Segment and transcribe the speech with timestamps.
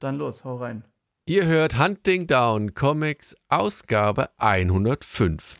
[0.00, 0.82] Dann los, hau rein.
[1.26, 5.58] Ihr hört Hunting Down Comics Ausgabe 105.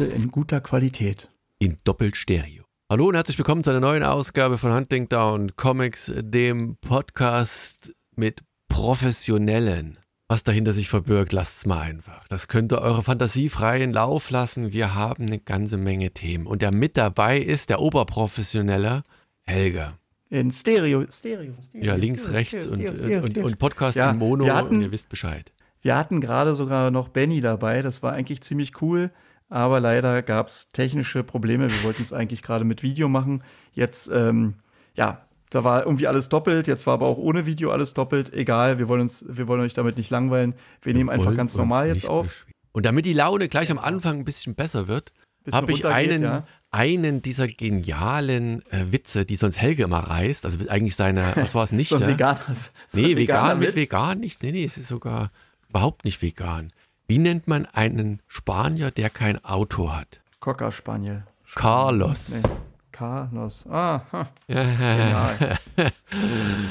[0.00, 1.28] Heute in guter Qualität.
[1.58, 2.64] In Doppelstereo.
[2.88, 8.40] Hallo und herzlich willkommen zu einer neuen Ausgabe von Hunting Down Comics, dem Podcast mit
[8.70, 9.98] Professionellen.
[10.26, 12.26] Was dahinter sich verbirgt, lasst es mal einfach.
[12.28, 14.72] Das könnt ihr eure Fantasie freien Lauf lassen.
[14.72, 16.46] Wir haben eine ganze Menge Themen.
[16.46, 19.02] Und der mit dabei ist der Oberprofessionelle
[19.42, 19.98] Helga.
[20.30, 21.04] In Stereo.
[21.12, 21.52] Stereo.
[21.60, 24.54] Stereo Ja, links, Stereo, rechts Stereo, und, Stereo, und, und Podcast Ja, in Mono wir
[24.54, 25.52] hatten- und ihr wisst Bescheid.
[25.82, 27.82] Wir hatten gerade sogar noch Benny dabei.
[27.82, 29.10] Das war eigentlich ziemlich cool.
[29.50, 31.68] Aber leider gab es technische Probleme.
[31.68, 33.42] Wir wollten es eigentlich gerade mit Video machen.
[33.74, 34.54] Jetzt, ähm,
[34.94, 36.68] ja, da war irgendwie alles doppelt.
[36.68, 38.32] Jetzt war aber auch ohne Video alles doppelt.
[38.32, 40.54] Egal, wir wollen, uns, wir wollen euch damit nicht langweilen.
[40.82, 42.26] Wir nehmen einfach ganz normal jetzt nicht auf.
[42.26, 42.54] beschweren.
[42.72, 45.12] Und damit die Laune gleich am Anfang ein bisschen besser wird,
[45.52, 46.46] habe ich einen, ja.
[46.70, 50.44] einen dieser genialen äh, Witze, die sonst Helge immer reißt.
[50.44, 51.90] Also eigentlich seine, was war es nicht?
[51.90, 52.40] So veganer,
[52.88, 53.76] so Nee, vegan mit Witz.
[53.76, 54.42] vegan nichts.
[54.42, 55.32] Nee, nee, es ist sogar
[55.68, 56.72] überhaupt nicht vegan.
[57.10, 60.20] Wie nennt man einen Spanier, der kein Auto hat?
[60.38, 61.24] Cocker Spaniel.
[61.56, 62.44] Carlos.
[62.44, 62.50] Nee.
[62.92, 63.64] Carlos.
[63.68, 64.28] Ah, ha.
[64.46, 65.32] Ja.
[65.34, 65.58] genial.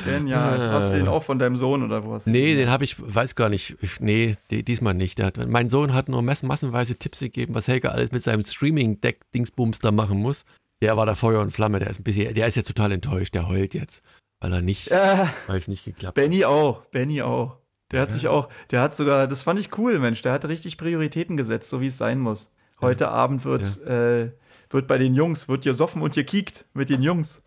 [0.05, 0.71] genial.
[0.71, 2.95] Hast du den auch von deinem Sohn oder wo hast du Nee, den habe ich,
[2.97, 3.75] weiß gar nicht.
[3.81, 5.21] Ich, nee, die, diesmal nicht.
[5.21, 9.79] Hat, mein Sohn hat nur massen, massenweise Tipps gegeben, was Helge alles mit seinem Streaming-Deck-Dingsbums
[9.79, 10.45] da machen muss.
[10.81, 11.79] Der war da Feuer und Flamme.
[11.79, 13.33] Der ist ein bisschen, der ist jetzt total enttäuscht.
[13.35, 14.03] Der heult jetzt,
[14.39, 16.15] weil er nicht, Äh, weil es nicht geklappt hat.
[16.15, 16.85] Benny auch.
[16.91, 17.57] Benny auch.
[17.91, 20.21] Der hat sich auch, der hat sogar, das fand ich cool, Mensch.
[20.21, 22.51] Der hat richtig Prioritäten gesetzt, so wie es sein muss.
[22.81, 24.31] Heute Abend wird, äh,
[24.69, 27.41] wird bei den Jungs, wird gesoffen und gekiekt mit den Jungs.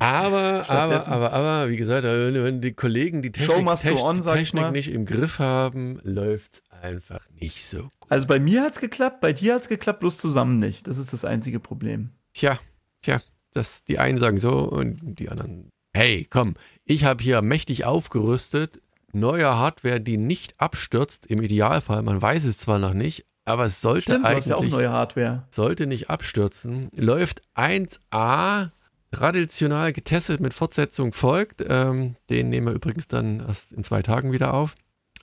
[0.00, 4.90] Aber, aber, aber, aber, wie gesagt, wenn, die Kollegen die Technik, Techn- on, Technik nicht
[4.92, 7.92] im Griff haben, läuft es einfach nicht so gut.
[8.08, 10.86] Also bei mir hat's geklappt, bei dir hat's geklappt, bloß zusammen nicht.
[10.88, 12.10] Das ist das einzige Problem.
[12.34, 12.58] Tja,
[13.02, 13.20] tja,
[13.52, 15.70] das, die einen sagen so und die anderen.
[15.96, 16.54] Hey, komm,
[16.84, 18.82] ich habe hier mächtig aufgerüstet.
[19.16, 22.02] Neue Hardware, die nicht abstürzt, im Idealfall.
[22.02, 24.90] Man weiß es zwar noch nicht, aber es sollte Stimmt, hast ja auch eigentlich neue
[24.90, 25.44] Hardware.
[25.48, 26.90] sollte nicht abstürzen.
[26.94, 28.70] Läuft 1A,
[29.10, 31.64] traditional getestet mit Fortsetzung folgt.
[31.66, 34.74] Ähm, den nehmen wir übrigens dann erst in zwei Tagen wieder auf.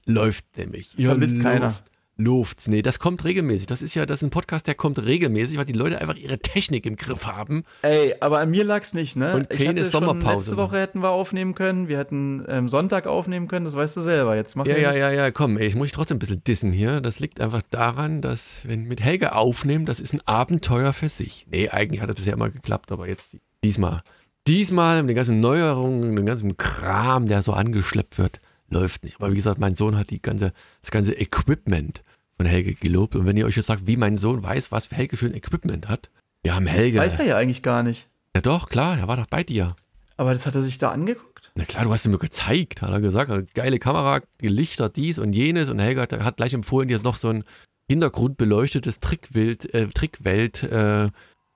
[0.06, 0.96] Läuft nämlich.
[0.98, 1.76] Vermisst keiner.
[2.18, 2.44] Luft.
[2.44, 2.68] Luft's.
[2.68, 3.68] Nee, das kommt regelmäßig.
[3.68, 6.40] Das ist ja, das ist ein Podcast, der kommt regelmäßig, weil die Leute einfach ihre
[6.40, 7.64] Technik im Griff haben.
[7.82, 9.34] Ey, aber an mir lag's nicht, ne?
[9.34, 13.08] Und Ich keine schon Sommerpause Letzte Woche hätten wir aufnehmen können, wir hätten ähm, Sonntag
[13.08, 14.36] aufnehmen können, das weißt du selber.
[14.36, 16.72] Jetzt mach Ja, ja, ja, ja, komm, ey, ich muss ich trotzdem ein bisschen dissen
[16.72, 17.02] hier.
[17.02, 21.48] Das liegt einfach daran, dass, wenn mit Helge aufnehmen, das ist ein Abenteuer für sich.
[21.50, 24.04] Nee, eigentlich hat es bisher immer geklappt, aber jetzt diesmal.
[24.48, 28.42] Diesmal mit den ganzen Neuerungen, den ganzen Kram, der so angeschleppt wird,
[28.74, 29.18] läuft nicht.
[29.20, 30.52] Aber wie gesagt, mein Sohn hat die ganze,
[30.82, 32.04] das ganze Equipment
[32.38, 33.16] von Helge gelobt.
[33.16, 35.88] Und wenn ihr euch jetzt sagt, wie mein Sohn weiß, was Helge für ein Equipment
[35.88, 36.10] hat,
[36.42, 37.00] wir haben Helge.
[37.00, 38.08] Weiß er ja eigentlich gar nicht.
[38.36, 39.76] Ja doch, klar, der war doch bei dir.
[40.18, 41.52] Aber das hat er sich da angeguckt?
[41.56, 43.30] Na klar, du hast ihm nur gezeigt, hat er gesagt.
[43.30, 45.70] Also, Geile Kamera, Lichter, dies und jenes.
[45.70, 47.44] Und Helga hat, hat gleich empfohlen, dir noch so ein
[47.90, 51.10] hintergrundbeleuchtetes Trickwild, äh, Trickwelt, äh,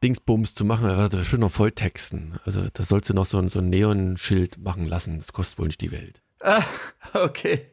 [0.04, 0.88] Dingsbums zu machen.
[0.88, 2.40] Er hat das schön noch volltexten.
[2.46, 5.18] Also, das sollst du noch so ein, so ein Neonschild machen lassen.
[5.18, 6.22] Das kostet wohl nicht die Welt.
[6.42, 6.64] Ah,
[7.14, 7.68] okay.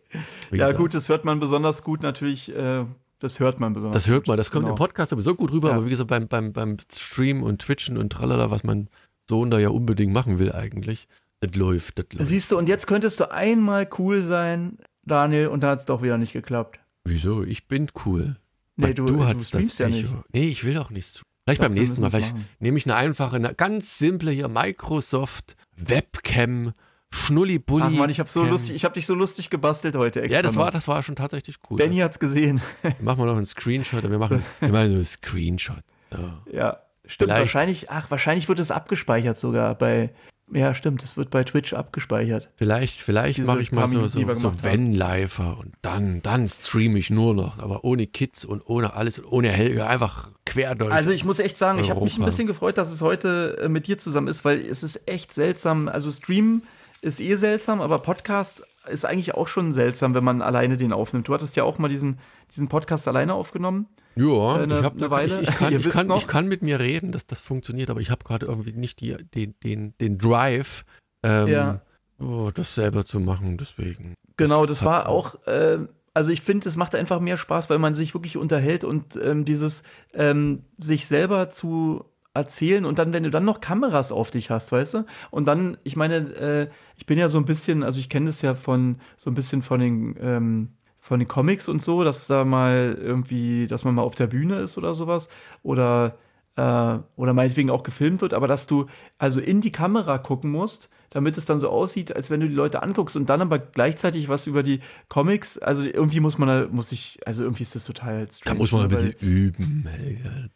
[0.51, 0.79] Wie ja, gesagt.
[0.79, 2.55] gut, das hört man besonders gut natürlich.
[2.55, 2.85] Äh,
[3.21, 4.75] das hört man besonders Das hört man, das kommt Genau.
[4.75, 5.77] im Podcast sowieso gut rüber, Ja.
[5.77, 8.89] aber wie gesagt, beim, beim, beim Stream und Twitchen und tralala, was mein
[9.29, 11.09] Sohn da ja unbedingt machen will eigentlich,
[11.41, 12.29] das läuft, das läuft.
[12.29, 16.03] Siehst du, und jetzt könntest du einmal cool sein, Daniel, und da hat es doch
[16.03, 16.79] wieder nicht geklappt.
[17.05, 17.43] Wieso?
[17.45, 18.37] Ich bin cool.
[18.77, 20.05] Nee, du, du hattest das ja nicht.
[20.05, 20.25] Echo.
[20.33, 21.23] Nee, ich will auch nichts.
[21.45, 22.11] Vielleicht Doch, beim nächsten Mal.
[22.11, 22.49] Vielleicht machen.
[22.59, 26.73] nehme ich eine einfache, eine ganz simple hier Microsoft Webcam
[27.15, 27.85] Schnullibulli.
[27.87, 30.23] Ach man, ich habe so lustig, ich habe dich so lustig gebastelt heute.
[30.23, 31.79] Extra Ja, das war, das war schon tatsächlich cool.
[31.79, 32.61] Benny das, hat's gesehen.
[33.01, 34.03] machen wir noch einen Screenshot.
[34.03, 35.83] Wir machen, wir machen so einen Screenshot.
[36.11, 36.19] So.
[36.53, 37.31] ja, stimmt.
[37.31, 37.41] Vielleicht.
[37.41, 40.11] Wahrscheinlich, ach, wahrscheinlich wird es abgespeichert sogar bei.
[40.53, 42.51] Ja, stimmt, es wird bei Twitch abgespeichert.
[42.57, 44.63] Vielleicht, vielleicht mache ich mal so, so, so.
[44.63, 49.25] Vanlifer und dann, dann streame ich nur noch, aber ohne Kids und ohne alles und
[49.25, 50.93] ohne Helge, einfach quer durch.
[50.93, 52.27] Also ich muss echt sagen, ich habe mich ein Europa.
[52.27, 55.89] bisschen gefreut, dass es heute äh, mit dir zusammen ist, weil es ist echt seltsam.
[55.89, 56.63] Also Stream
[57.05, 61.29] ist eh seltsam, aber Podcast ist eigentlich auch schon seltsam, wenn man alleine den aufnimmt.
[61.29, 62.19] Du hattest ja auch mal diesen,
[62.51, 63.87] diesen Podcast alleine aufgenommen.
[64.17, 65.41] Ja, Eine- ich, hab, eine Weile.
[65.41, 68.11] ich, ich, kann, ich, kann, ich kann mit mir reden, dass das funktioniert, aber ich
[68.11, 70.85] habe gerade irgendwie nicht die, den, den, den Drive,
[71.23, 71.81] ähm, Ja.
[72.21, 74.15] oh, das selber zu machen, deswegen.
[74.37, 75.79] Genau, das hat war auch, äh,
[76.13, 79.45] also ich finde, es macht einfach mehr Spaß, weil man sich wirklich unterhält und ähm,
[79.45, 82.05] dieses ähm, sich selber zu
[82.35, 85.07] erzählen und dann, wenn du dann noch Kameras auf dich hast, weißt du?
[85.31, 88.43] Und dann, ich meine, äh, ich bin ja so ein bisschen, also ich kenne das
[88.43, 90.69] ja von so ein bisschen von den ähm,
[91.01, 94.61] von den Comics und so, dass da mal irgendwie, dass man mal auf der Bühne
[94.61, 95.29] ist oder sowas
[95.63, 96.17] oder
[96.57, 98.87] äh, oder meinetwegen auch gefilmt wird, aber dass du
[99.19, 102.55] also in die Kamera gucken musst damit es dann so aussieht, als wenn du die
[102.55, 105.59] Leute anguckst und dann aber gleichzeitig was über die Comics.
[105.59, 108.45] Also irgendwie muss man da, muss ich, also irgendwie ist das total strange.
[108.45, 109.89] Da muss man ein bisschen üben.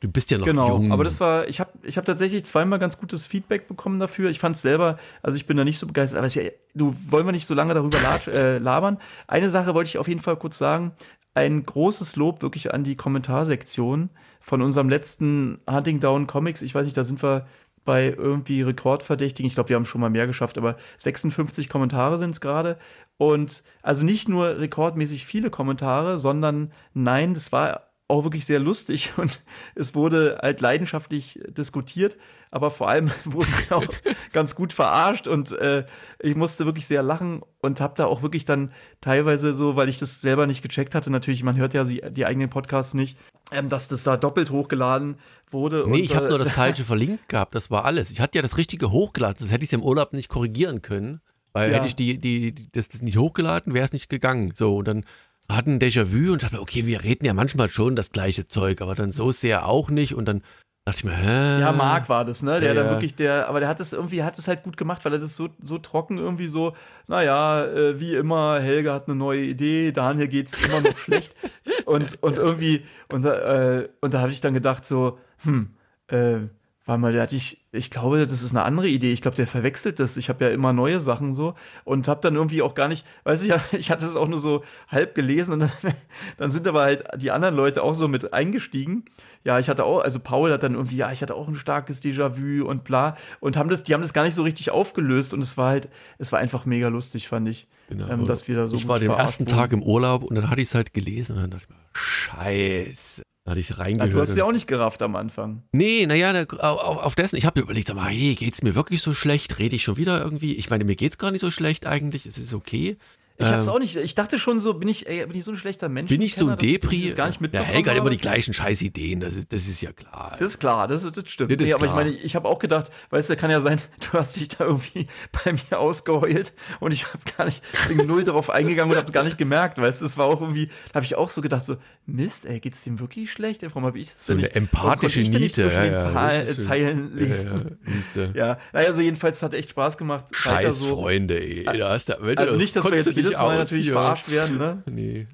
[0.00, 0.82] Du bist ja noch genau, jung.
[0.82, 4.30] Genau, aber das war, ich habe ich hab tatsächlich zweimal ganz gutes Feedback bekommen dafür.
[4.30, 6.42] Ich fand es selber, also ich bin da nicht so begeistert, aber es ja,
[6.74, 7.98] du wollen wir nicht so lange darüber
[8.28, 8.98] äh, labern.
[9.26, 10.92] Eine Sache wollte ich auf jeden Fall kurz sagen.
[11.34, 14.10] Ein großes Lob wirklich an die Kommentarsektion
[14.40, 16.62] von unserem letzten Hunting Down Comics.
[16.62, 17.46] Ich weiß nicht, da sind wir
[17.88, 19.46] bei irgendwie Rekordverdächtigen.
[19.46, 22.76] Ich glaube, wir haben schon mal mehr geschafft, aber 56 Kommentare sind es gerade.
[23.16, 29.12] Und also nicht nur rekordmäßig viele Kommentare, sondern nein, das war auch wirklich sehr lustig
[29.16, 29.40] und
[29.74, 32.16] es wurde halt leidenschaftlich diskutiert,
[32.50, 33.84] aber vor allem wurde ich auch
[34.32, 35.84] ganz gut verarscht und äh,
[36.18, 39.98] ich musste wirklich sehr lachen und habe da auch wirklich dann teilweise so, weil ich
[39.98, 43.18] das selber nicht gecheckt hatte, natürlich, man hört ja die, die eigenen Podcasts nicht,
[43.52, 45.18] ähm, dass das da doppelt hochgeladen
[45.50, 45.84] wurde.
[45.86, 48.10] Nee, und, ich habe äh, nur das Falsche verlinkt gehabt, das war alles.
[48.10, 51.20] Ich hatte ja das Richtige hochgeladen, das hätte ich im Urlaub nicht korrigieren können.
[51.54, 51.76] Weil ja.
[51.76, 54.52] hätte ich die, die, die, das, das nicht hochgeladen, wäre es nicht gegangen.
[54.54, 55.04] So, und dann
[55.50, 59.12] hatten Déjà-vu und dachte, okay, wir reden ja manchmal schon das gleiche Zeug, aber dann
[59.12, 60.42] so sehr auch nicht und dann
[60.84, 61.60] dachte ich mir, hä?
[61.60, 62.60] Ja, Marc war das, ne?
[62.60, 65.04] Der ja, dann wirklich, der, aber der hat es irgendwie, hat es halt gut gemacht,
[65.04, 66.74] weil er das so, so trocken irgendwie so,
[67.08, 71.34] naja, äh, wie immer, Helge hat eine neue Idee, Daniel geht's immer noch schlecht.
[71.84, 75.70] Und, und irgendwie, und, äh, und da habe ich dann gedacht, so, hm,
[76.08, 76.40] äh,
[76.88, 79.12] weil mal, der hatte ich, ich glaube, das ist eine andere Idee.
[79.12, 80.16] Ich glaube, der verwechselt das.
[80.16, 81.54] Ich habe ja immer neue Sachen so
[81.84, 84.64] und habe dann irgendwie auch gar nicht, weiß ich, ich hatte es auch nur so
[84.88, 85.72] halb gelesen und dann,
[86.38, 89.04] dann sind aber halt die anderen Leute auch so mit eingestiegen.
[89.44, 92.02] Ja, ich hatte auch, also Paul hat dann irgendwie, ja, ich hatte auch ein starkes
[92.02, 95.44] Déjà-vu und bla und haben das, die haben das gar nicht so richtig aufgelöst und
[95.44, 98.08] es war halt, es war einfach mega lustig, fand ich, genau.
[98.08, 98.76] ähm, dass wir da so.
[98.76, 101.42] Ich war den ersten Tag im Urlaub und dann hatte ich es halt gelesen und
[101.42, 103.27] dann dachte ich mir, Scheiße.
[103.48, 104.12] Da hatte ich reingehört.
[104.12, 105.62] du hast ja auch nicht gerafft am Anfang.
[105.72, 109.00] Nee, naja, auf, auf dessen, ich habe mir überlegt, sag mal, hey, geht's mir wirklich
[109.00, 109.58] so schlecht?
[109.58, 110.52] Rede ich schon wieder irgendwie?
[110.56, 112.98] Ich meine, mir geht's gar nicht so schlecht eigentlich, es ist okay.
[113.40, 113.94] Ich hab's ähm, auch nicht.
[113.94, 116.08] Ich dachte schon so, bin ich, ey, bin ich so ein schlechter Mensch?
[116.08, 117.12] Bin ich so ein Depri?
[117.14, 120.32] Gar nicht ja, Helga hat immer die gleichen Scheißideen, das ist, das ist ja klar.
[120.32, 121.52] Das ist klar, das, das stimmt.
[121.52, 122.00] Das nee, aber klar.
[122.00, 124.64] ich meine, ich habe auch gedacht, weißt du, kann ja sein, du hast dich da
[124.64, 125.06] irgendwie
[125.44, 129.22] bei mir ausgeheult und ich habe gar nicht, bin null darauf eingegangen und habe gar
[129.22, 131.76] nicht gemerkt, weißt du, es war auch irgendwie, da habe ich auch so gedacht, so,
[132.06, 133.62] Mist, ey, geht's dem wirklich schlecht?
[133.62, 135.64] Warum habe ich das So eine empathische Niete.
[135.64, 137.78] So ja, ja, Zeilen lesen.
[137.84, 140.24] Ja, ja, ja, naja, also jedenfalls hat echt Spaß gemacht.
[140.32, 140.96] Scheiß so.
[140.96, 141.64] Freunde, ey.
[141.64, 144.82] Da hast du, also nicht, dass wir jetzt jedes Mal natürlich verarscht werden, ne?
[144.90, 145.26] Nee.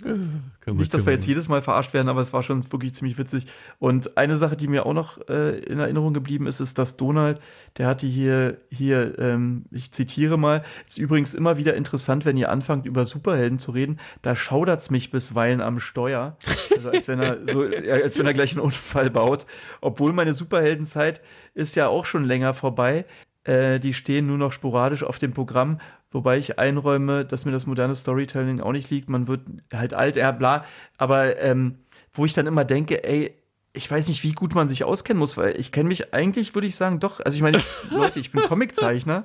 [0.60, 3.18] Kann nicht, dass wir jetzt jedes Mal verarscht werden, aber es war schon wirklich ziemlich
[3.18, 3.46] witzig.
[3.78, 7.38] Und eine Sache, die mir auch noch äh, in Erinnerung geblieben ist, ist, dass Donald,
[7.76, 12.50] der hatte hier, hier, ähm, ich zitiere mal, ist übrigens immer wieder interessant, wenn ihr
[12.50, 16.36] anfangt, über Superhelden zu reden, da schaudert es mich bisweilen am Steuer.
[16.74, 17.62] Also als wenn er so,
[18.02, 19.46] als wenn er gleich einen Unfall baut.
[19.82, 21.20] Obwohl meine Superheldenzeit
[21.52, 23.04] ist ja auch schon länger vorbei.
[23.44, 25.78] Äh, die stehen nur noch sporadisch auf dem Programm
[26.14, 29.08] Wobei ich einräume, dass mir das moderne Storytelling auch nicht liegt.
[29.08, 29.40] Man wird
[29.72, 30.64] halt alt, ja, bla.
[30.96, 31.78] Aber ähm,
[32.12, 33.34] wo ich dann immer denke, ey,
[33.72, 36.68] ich weiß nicht, wie gut man sich auskennen muss, weil ich kenne mich eigentlich, würde
[36.68, 37.18] ich sagen, doch.
[37.18, 37.60] Also ich meine,
[37.90, 39.24] Leute, ich bin Comiczeichner.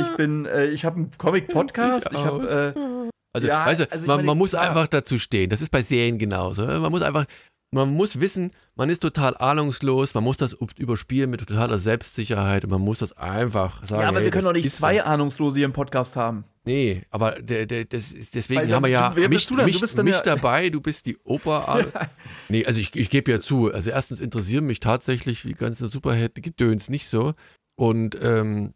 [0.00, 2.08] Ich bin, äh, ich habe einen Comic-Podcast.
[2.10, 4.60] Ich habe äh, also, ja, weißt du, also man, meine, man, muss ja.
[4.60, 5.50] einfach dazu stehen.
[5.50, 6.66] Das ist bei Serien genauso.
[6.66, 7.26] Man muss einfach,
[7.72, 12.70] man muss wissen, man ist total ahnungslos, man muss das überspielen mit totaler Selbstsicherheit und
[12.70, 14.02] man muss das einfach sagen.
[14.02, 15.02] Ja, aber ey, wir können doch nicht zwei so.
[15.02, 16.44] Ahnungslose hier im Podcast haben.
[16.64, 20.14] Nee, aber der, der, das ist, deswegen Weil, haben wir ja du, mich, mich, mich
[20.14, 21.86] ja dabei, du bist die Oper.
[22.48, 26.88] nee, also ich, ich gebe ja zu, also erstens interessieren mich tatsächlich die ganze Superheld-Gedöns
[26.88, 27.34] nicht so
[27.74, 28.74] und ähm,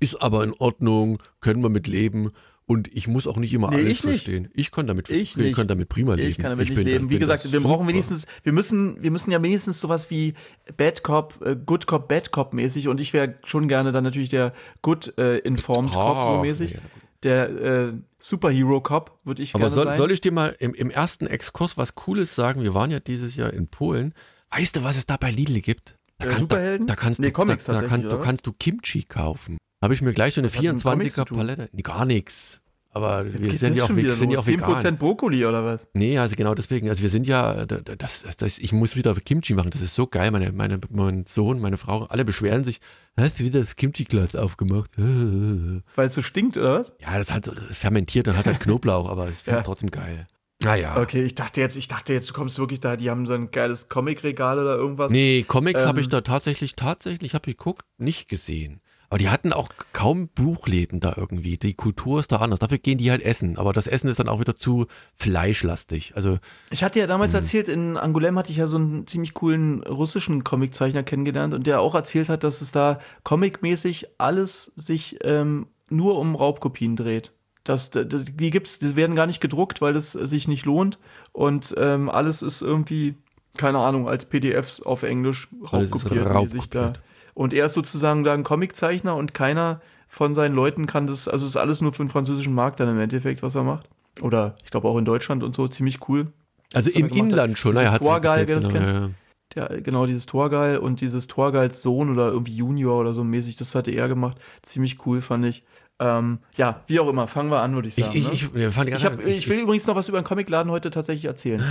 [0.00, 2.30] ist aber in Ordnung, können wir mit leben
[2.68, 4.42] und ich muss auch nicht immer nee, alles ich verstehen.
[4.42, 4.54] Nicht.
[4.54, 6.28] Ich kann damit, ich, ich kann damit prima leben.
[6.28, 7.10] Ich kann damit ich nicht bin, leben.
[7.10, 10.34] Wie gesagt, wir brauchen wenigstens, wir müssen, wir müssen ja wenigstens sowas wie
[10.76, 12.88] Bad Cop, äh, Good Cop, Bad Cop mäßig.
[12.88, 16.72] Und ich wäre schon gerne dann natürlich der Good äh, Informed oh, Cop so mäßig.
[16.72, 16.80] Ja,
[17.22, 21.26] der äh, Superhero Cop, würde ich Aber soll, soll ich dir mal im, im ersten
[21.26, 22.62] Exkurs was Cooles sagen?
[22.62, 24.12] Wir waren ja dieses Jahr in Polen.
[24.50, 25.96] Weißt du, was es da bei Lidl gibt?
[26.18, 29.58] Da, äh, kann, da, da kannst nee, du, da, kann, da kannst du Kimchi kaufen.
[29.82, 31.68] Habe ich mir gleich so eine 24er Palette.
[31.72, 32.60] Nee, gar nichts.
[32.96, 34.96] Aber Jetzt wir sind ja auch, wir sind ja auch 10% vegan.
[34.96, 35.86] Brokkoli oder was?
[35.92, 36.88] Nee, also genau deswegen.
[36.88, 39.68] Also wir sind ja, das, das, das, ich muss wieder Kimchi machen.
[39.70, 40.30] Das ist so geil.
[40.30, 42.80] Meine, meine, mein Sohn, meine Frau, alle beschweren sich.
[43.18, 44.90] Hast du wieder das Kimchi-Glas aufgemacht?
[44.96, 46.94] Weil es so stinkt, oder was?
[47.02, 49.62] Ja, das hat fermentiert und hat halt Knoblauch, aber ich finde es ja.
[49.62, 50.26] trotzdem geil.
[50.64, 50.98] Naja.
[50.98, 53.50] Okay, ich dachte jetzt, ich dachte jetzt, du kommst wirklich da, die haben so ein
[53.50, 55.12] geiles Comicregal oder irgendwas.
[55.12, 58.80] Nee, Comics Ähm, habe ich da tatsächlich, tatsächlich, ich habe geguckt, nicht gesehen.
[59.08, 61.56] Aber die hatten auch kaum Buchläden da irgendwie.
[61.56, 62.58] Die Kultur ist da anders.
[62.58, 63.56] Dafür gehen die halt essen.
[63.56, 66.14] Aber das Essen ist dann auch wieder zu fleischlastig.
[66.16, 66.38] Also,
[66.70, 67.38] Ich hatte ja damals Mhm.
[67.38, 71.80] erzählt, in Angoulême hatte ich ja so einen ziemlich coolen russischen Comiczeichner kennengelernt und der
[71.80, 77.32] auch erzählt hat, dass es da comicmäßig alles sich ähm, nur um Raubkopien dreht.
[77.64, 80.98] Das, das, die gibt's, die werden gar nicht gedruckt, weil es sich nicht lohnt
[81.32, 83.14] und ähm, alles ist irgendwie,
[83.56, 86.52] keine Ahnung, als PDFs auf Englisch Alles ist raubkopiert.
[86.54, 86.92] mäßig da.
[87.36, 91.44] Und er ist sozusagen da ein Comiczeichner und keiner von seinen Leuten kann das, also
[91.44, 93.90] es ist alles nur für den französischen Markt dann im Endeffekt, was er macht.
[94.22, 96.28] Oder ich glaube auch in Deutschland und so, ziemlich cool.
[96.72, 97.08] also im.
[97.08, 97.74] Inland schon.
[97.74, 99.10] Naja, hat das genau, ja.
[99.54, 103.74] Der, genau, dieses Torgeil und dieses Torgeils Sohn oder irgendwie Junior oder so mäßig, das
[103.74, 104.38] hatte er gemacht.
[104.62, 105.62] Ziemlich cool, fand ich.
[105.98, 108.14] Ähm, ja, wie auch immer, fangen wir an, würde ich sagen.
[108.14, 108.32] ich, ne?
[108.32, 111.62] ich, ich, ich, hab, ich will übrigens noch was über den Comicladen heute tatsächlich erzählen.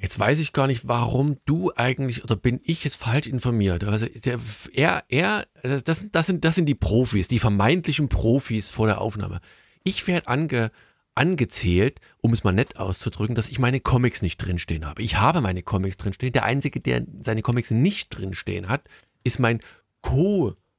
[0.00, 3.84] Jetzt weiß ich gar nicht, warum du eigentlich oder bin ich jetzt falsch informiert.
[3.84, 4.38] Also der,
[4.72, 9.40] er, er, das, das, sind, das sind die Profis, die vermeintlichen Profis vor der Aufnahme.
[9.82, 10.70] Ich werde ange,
[11.14, 15.02] angezählt, um es mal nett auszudrücken, dass ich meine Comics nicht drinstehen habe.
[15.02, 16.32] Ich habe meine Comics drinstehen.
[16.32, 18.88] Der Einzige, der seine Comics nicht drinstehen hat,
[19.24, 19.60] ist mein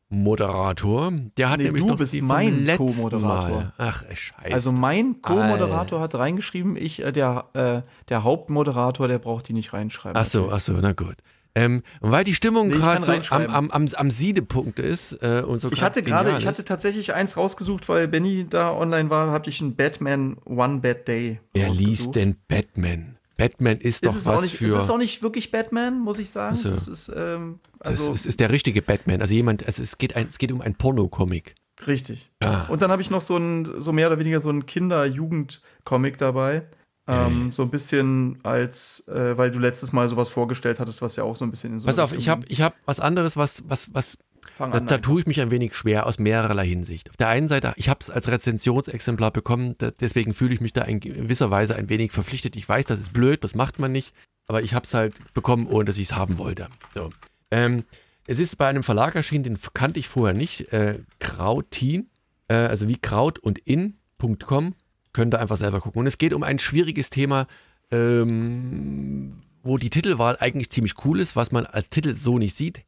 [0.10, 1.12] Co-Moderator.
[1.38, 3.22] Der hat Nee, nämlich du noch bist die mein Co-Moderator.
[3.22, 3.74] Mal.
[3.78, 4.54] Ach, scheiße.
[4.54, 9.74] Also mein Co-Moderator hat reingeschrieben, ich, äh, der, äh, der Hauptmoderator, der braucht die nicht
[9.74, 10.18] reinschreiben.
[10.18, 11.16] Ach so, ach so, na gut.
[11.58, 15.42] Ähm, und weil die Stimmung Nee, gerade so am, am, am, am Siedepunkt ist äh,
[15.42, 19.32] und so Ich hatte gerade, ich hatte tatsächlich eins rausgesucht, weil Benny da online war,
[19.32, 21.40] habe ich einen Batman One Bad Day.
[21.54, 23.15] Wer liest denn Batman?
[23.38, 24.66] Batman ist Ist doch es, was nicht, für.
[24.66, 26.56] ist es auch nicht wirklich Batman, muss ich sagen.
[26.58, 26.70] Ach so.
[26.72, 29.22] Das ist, ähm, es, also, ist, es ist der richtige Batman.
[29.22, 31.56] Also jemand, also es geht, ein, es geht um ein Pornocomic.
[31.86, 32.30] richtig.
[32.40, 32.68] Ah.
[32.70, 36.64] Und dann habe ich noch so ein, so mehr oder weniger so ein Kinder-Jugend-Comic dabei.
[37.08, 41.24] Ähm, so ein bisschen als, äh, weil du letztes Mal sowas vorgestellt hattest, was ja
[41.24, 43.64] auch so ein bisschen in so Pass auf, ich habe ich hab was anderes, was,
[43.68, 44.18] was, was
[44.58, 47.10] Fang da, an, da tue ich mich ein wenig schwer aus mehrerlei Hinsicht.
[47.10, 50.74] Auf der einen Seite, ich habe es als Rezensionsexemplar bekommen, da, deswegen fühle ich mich
[50.74, 52.56] da in gewisser Weise ein wenig verpflichtet.
[52.56, 54.14] Ich weiß, das ist blöd, das macht man nicht,
[54.48, 56.70] aber ich habe es halt bekommen, ohne dass ich es haben wollte.
[56.94, 57.10] So.
[57.52, 57.84] Ähm,
[58.28, 62.10] es ist bei einem Verlag erschienen, den kannte ich vorher nicht, äh, Krautin,
[62.48, 64.74] äh, also wie Kraut und in.com,
[65.14, 66.00] könnt ihr einfach selber gucken.
[66.00, 67.48] Und es geht um ein schwieriges Thema,
[67.92, 72.82] ähm, wo die Titelwahl eigentlich ziemlich cool ist, was man als Titel so nicht sieht.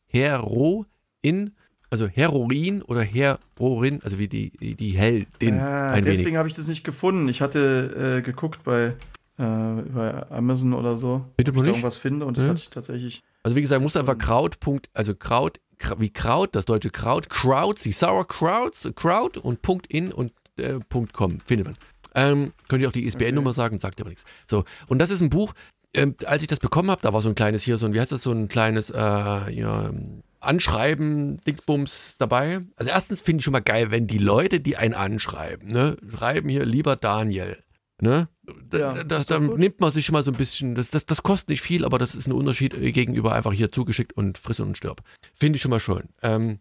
[1.28, 1.52] Heroin,
[1.90, 6.54] also Heroin oder Heroin, also wie die, die, die Heldin Ah, ein deswegen habe ich
[6.54, 7.28] das nicht gefunden.
[7.30, 8.94] Ich hatte äh, geguckt bei,
[9.38, 12.50] äh, bei Amazon oder so, Bitte ob ich irgendwas finde und das Ja.
[12.52, 13.24] hatte ich tatsächlich.
[13.44, 17.30] Also wie gesagt, musst einfach Kraut, Punkt, also Kraut, Kra- wie Kraut, das deutsche Kraut,
[17.30, 21.78] Krauts, die Sauerkrauts, Kraut und Punkt in und äh, Punkt com, findet man.
[22.16, 24.26] Ähm, könnt ihr auch die ISBN-Nummer sagen, sagt aber nichts.
[24.48, 25.54] So, und das ist ein Buch,
[25.94, 28.00] ähm, als ich das bekommen habe, da war so ein kleines hier, so ein, wie
[28.02, 29.92] heißt das, so ein kleines, äh, ja,
[30.40, 32.60] Anschreiben, Dingsbums dabei.
[32.76, 36.50] Also erstens finde ich schon mal geil, wenn die Leute, die einen anschreiben, ne, schreiben
[36.50, 37.64] hier, lieber Daniel,
[38.02, 38.30] ne,
[38.70, 41.24] da, Ja, da, da, nimmt man sich schon mal so ein bisschen, das, das, das
[41.24, 44.60] kostet nicht viel, aber das ist ein Unterschied äh, gegenüber einfach hier zugeschickt und friss
[44.60, 45.02] und stirb.
[45.34, 46.10] Finde ich schon mal schön.
[46.22, 46.60] Ähm,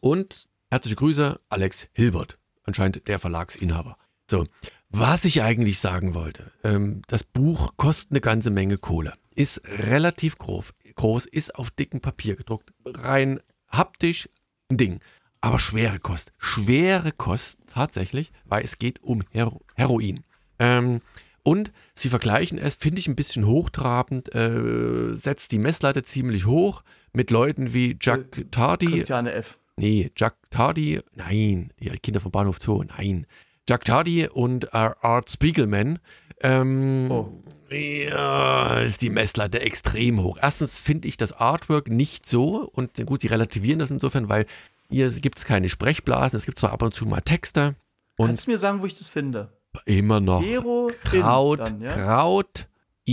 [0.00, 3.96] und herzliche Grüße, Alex Hilbert, anscheinend der Verlagsinhaber.
[4.30, 4.46] So,
[4.90, 10.38] was ich eigentlich sagen wollte, ähm, das Buch kostet eine ganze Menge Kohle, ist relativ
[10.38, 14.28] groß, groß, ist auf dickem Papier gedruckt, rein haptisch
[14.70, 15.00] ein Ding.
[15.40, 20.24] Aber schwere Kost, schwere Kost tatsächlich, weil es geht um Hero Heroin.
[20.58, 21.02] Ähm,
[21.42, 26.82] und sie vergleichen es, finde ich ein bisschen hochtrabend, äh, setzt die Messlatte ziemlich hoch
[27.12, 28.86] mit Leuten wie Jack Tardy.
[28.86, 29.58] Christiane F.
[29.76, 33.26] Nee, Jack Tardy, nein, die Kinder vom Bahnhof Zoo, nein.
[33.68, 35.98] Jack Tardy und äh, Art Spiegelman.
[36.42, 37.30] Ähm, Oh.
[37.70, 40.38] Ja, ist die Messlatte extrem hoch.
[40.40, 44.46] Erstens finde ich das Artwork nicht so und gut, sie relativieren das insofern, weil
[44.90, 47.74] hier gibt es keine Sprechblasen, es gibt zwar ab und zu mal Texte
[48.16, 49.50] und Kannst du mir sagen, wo ich das finde?
[49.86, 50.44] immer noch
[51.02, 51.90] Kraut, dann, ja?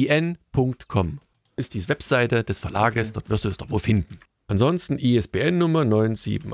[0.03, 1.19] krautin.com
[1.55, 4.19] ist die Webseite des Verlages, dort wirst du es doch wohl finden.
[4.47, 6.45] Ansonsten ISBN-Nummer 978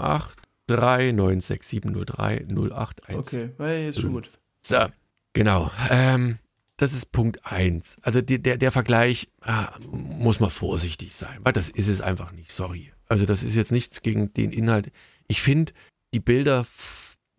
[0.69, 3.15] 396703081.
[3.15, 4.29] Okay, hey, ist schon gut.
[4.61, 4.85] So,
[5.33, 5.71] genau.
[5.89, 6.37] Ähm,
[6.77, 7.97] das ist Punkt 1.
[8.03, 12.31] Also die, der, der Vergleich ah, muss man vorsichtig sein, weil das ist es einfach
[12.31, 12.91] nicht, sorry.
[13.07, 14.91] Also das ist jetzt nichts gegen den Inhalt.
[15.27, 15.73] Ich finde,
[16.13, 16.65] die Bilder,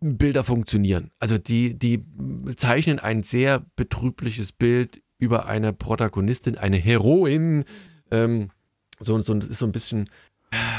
[0.01, 1.11] Bilder funktionieren.
[1.19, 2.03] Also die, die
[2.55, 7.63] zeichnen ein sehr betrübliches Bild über eine Protagonistin, eine Heroin.
[8.11, 8.51] Ähm,
[8.99, 10.09] so, so, das ist so ein bisschen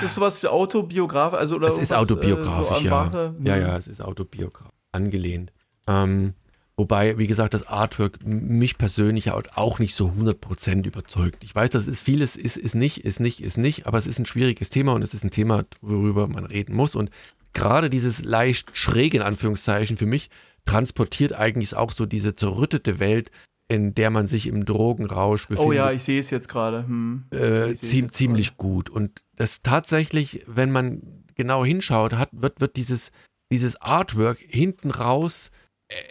[0.05, 1.39] Ist sowas wie autobiografisch?
[1.39, 2.93] Also, oder es ist autobiografisch, äh, so ja.
[2.93, 5.53] wahre- Ja, ja, es ist autobiografisch angelehnt.
[5.87, 6.35] Ähm,
[6.77, 11.45] Wobei, wie gesagt, das Artwork mich persönlich auch nicht so 100% überzeugt.
[11.45, 14.19] Ich weiß, das ist vieles, ist, ist nicht, ist nicht, ist nicht, aber es ist
[14.19, 16.95] ein schwieriges Thema und es ist ein Thema, worüber man reden muss.
[16.95, 17.11] Und
[17.53, 20.31] gerade dieses leicht schräge, in Anführungszeichen, für mich
[20.65, 23.31] transportiert eigentlich auch so diese zerrüttete Welt,
[23.71, 25.69] in der man sich im Drogenrausch befindet.
[25.69, 26.85] Oh ja, ich sehe es jetzt gerade.
[26.87, 27.25] Hm.
[27.31, 28.57] Äh, zie ziemlich grade.
[28.57, 28.91] gut.
[28.91, 33.13] Und das tatsächlich, wenn man genau hinschaut, hat, wird, wird dieses,
[33.53, 35.51] dieses Artwork hinten raus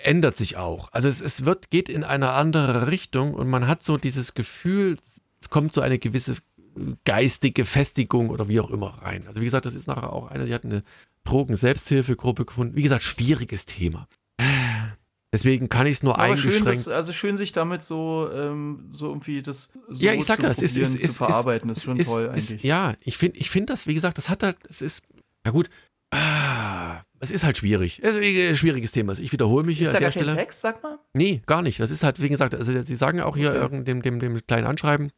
[0.04, 0.90] ändert sich auch.
[0.92, 4.98] Also es, es wird, geht in eine andere Richtung und man hat so dieses Gefühl,
[5.42, 6.38] es kommt so eine gewisse
[7.04, 9.28] geistige Festigung oder wie auch immer rein.
[9.28, 10.84] Also wie gesagt, das ist nachher auch eine, die hat eine
[11.26, 12.76] Drogen-Selbsthilfegruppe gefunden.
[12.76, 14.08] Wie gesagt, schwieriges Thema.
[15.32, 16.66] Deswegen kann ich es nur Aber eingeschränkt.
[16.66, 20.42] Schön, dass, also schön, sich damit so, ähm, so irgendwie das so ja, ich sag
[20.42, 22.64] ja, es ist, ist, ist, verarbeiten, ist, ist schon toll eigentlich.
[22.64, 25.04] ja, ich finde ich find das, wie gesagt, das hat halt, es ist,
[25.46, 25.70] ja gut,
[26.12, 28.00] ah, es ist halt schwierig.
[28.02, 29.14] Es ist ein schwieriges Thema.
[29.20, 30.36] Ich wiederhole mich hier ist an der Stelle.
[30.36, 30.98] Text, sag mal?
[31.14, 31.80] Nee, gar nicht.
[31.80, 33.84] Das ist halt, wie gesagt, also sie sagen auch hier okay.
[33.84, 35.12] dem, dem, dem kleinen Anschreiben,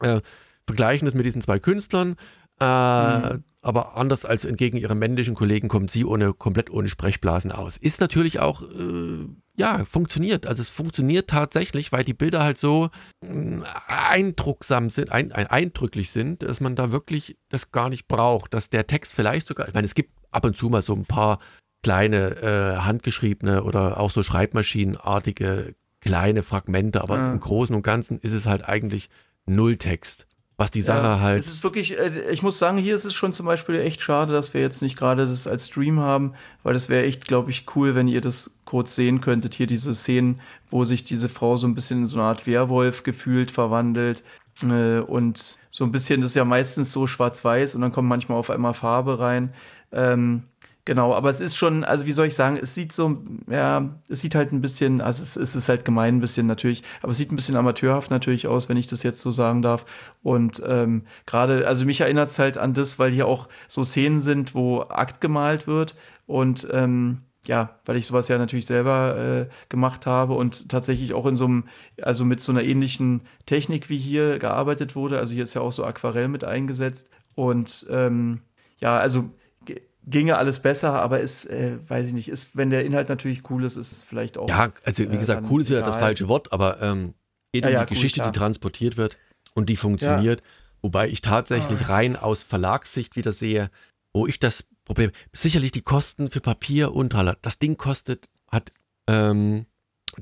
[0.00, 0.20] äh,
[0.66, 2.16] vergleichen das mit diesen zwei Künstlern.
[2.60, 3.44] Äh, mhm.
[3.60, 7.76] Aber anders als entgegen ihren männlichen Kollegen kommt sie ohne komplett ohne Sprechblasen aus.
[7.76, 9.26] Ist natürlich auch, äh,
[9.58, 10.46] ja, funktioniert.
[10.46, 12.90] Also es funktioniert tatsächlich, weil die Bilder halt so
[13.22, 18.54] äh, eindrucksam sind, ein, ein, eindrücklich sind, dass man da wirklich das gar nicht braucht.
[18.54, 21.06] Dass der Text vielleicht sogar, ich meine, es gibt ab und zu mal so ein
[21.06, 21.40] paar
[21.82, 27.32] kleine äh, handgeschriebene oder auch so schreibmaschinenartige kleine Fragmente, aber ja.
[27.32, 29.10] im Großen und Ganzen ist es halt eigentlich
[29.46, 30.27] Nulltext.
[30.60, 31.44] Was die Sache ja, halt.
[31.44, 34.32] Es ist wirklich, äh, ich muss sagen, hier ist es schon zum Beispiel echt schade,
[34.32, 36.34] dass wir jetzt nicht gerade das als Stream haben,
[36.64, 39.54] weil das wäre echt, glaube ich, cool, wenn ihr das kurz sehen könntet.
[39.54, 43.04] Hier diese Szenen, wo sich diese Frau so ein bisschen in so eine Art Werwolf
[43.04, 44.24] gefühlt verwandelt.
[44.64, 48.36] Äh, und so ein bisschen, das ist ja meistens so schwarz-weiß und dann kommt manchmal
[48.36, 49.54] auf einmal Farbe rein.
[49.92, 50.42] Ähm,
[50.88, 54.22] genau, aber es ist schon, also wie soll ich sagen, es sieht so, ja, es
[54.22, 57.18] sieht halt ein bisschen, also es, es ist halt gemein ein bisschen natürlich, aber es
[57.18, 59.84] sieht ein bisschen amateurhaft natürlich aus, wenn ich das jetzt so sagen darf.
[60.22, 64.22] Und ähm, gerade, also mich erinnert es halt an das, weil hier auch so Szenen
[64.22, 65.94] sind, wo Akt gemalt wird
[66.26, 71.26] und ähm, ja, weil ich sowas ja natürlich selber äh, gemacht habe und tatsächlich auch
[71.26, 71.64] in so einem,
[72.00, 75.18] also mit so einer ähnlichen Technik wie hier gearbeitet wurde.
[75.18, 77.10] Also hier ist ja auch so Aquarell mit eingesetzt.
[77.34, 78.40] Und ähm,
[78.80, 79.30] ja, also
[80.10, 83.64] ginge alles besser, aber ist, äh, weiß ich nicht, ist, wenn der Inhalt natürlich cool
[83.64, 84.48] ist, ist es vielleicht auch.
[84.48, 87.14] Ja, also wie äh, gesagt, cool ist wieder das falsche Wort, aber ähm,
[87.52, 89.16] geht ja, um die ja, Geschichte, cool, die transportiert wird
[89.54, 90.40] und die funktioniert.
[90.40, 90.46] Ja.
[90.82, 91.92] Wobei ich tatsächlich ah.
[91.92, 93.70] rein aus Verlagssicht wieder sehe,
[94.12, 97.36] wo ich das Problem, sicherlich die Kosten für Papier und Taler.
[97.42, 98.72] Das Ding kostet, hat
[99.06, 99.66] ähm,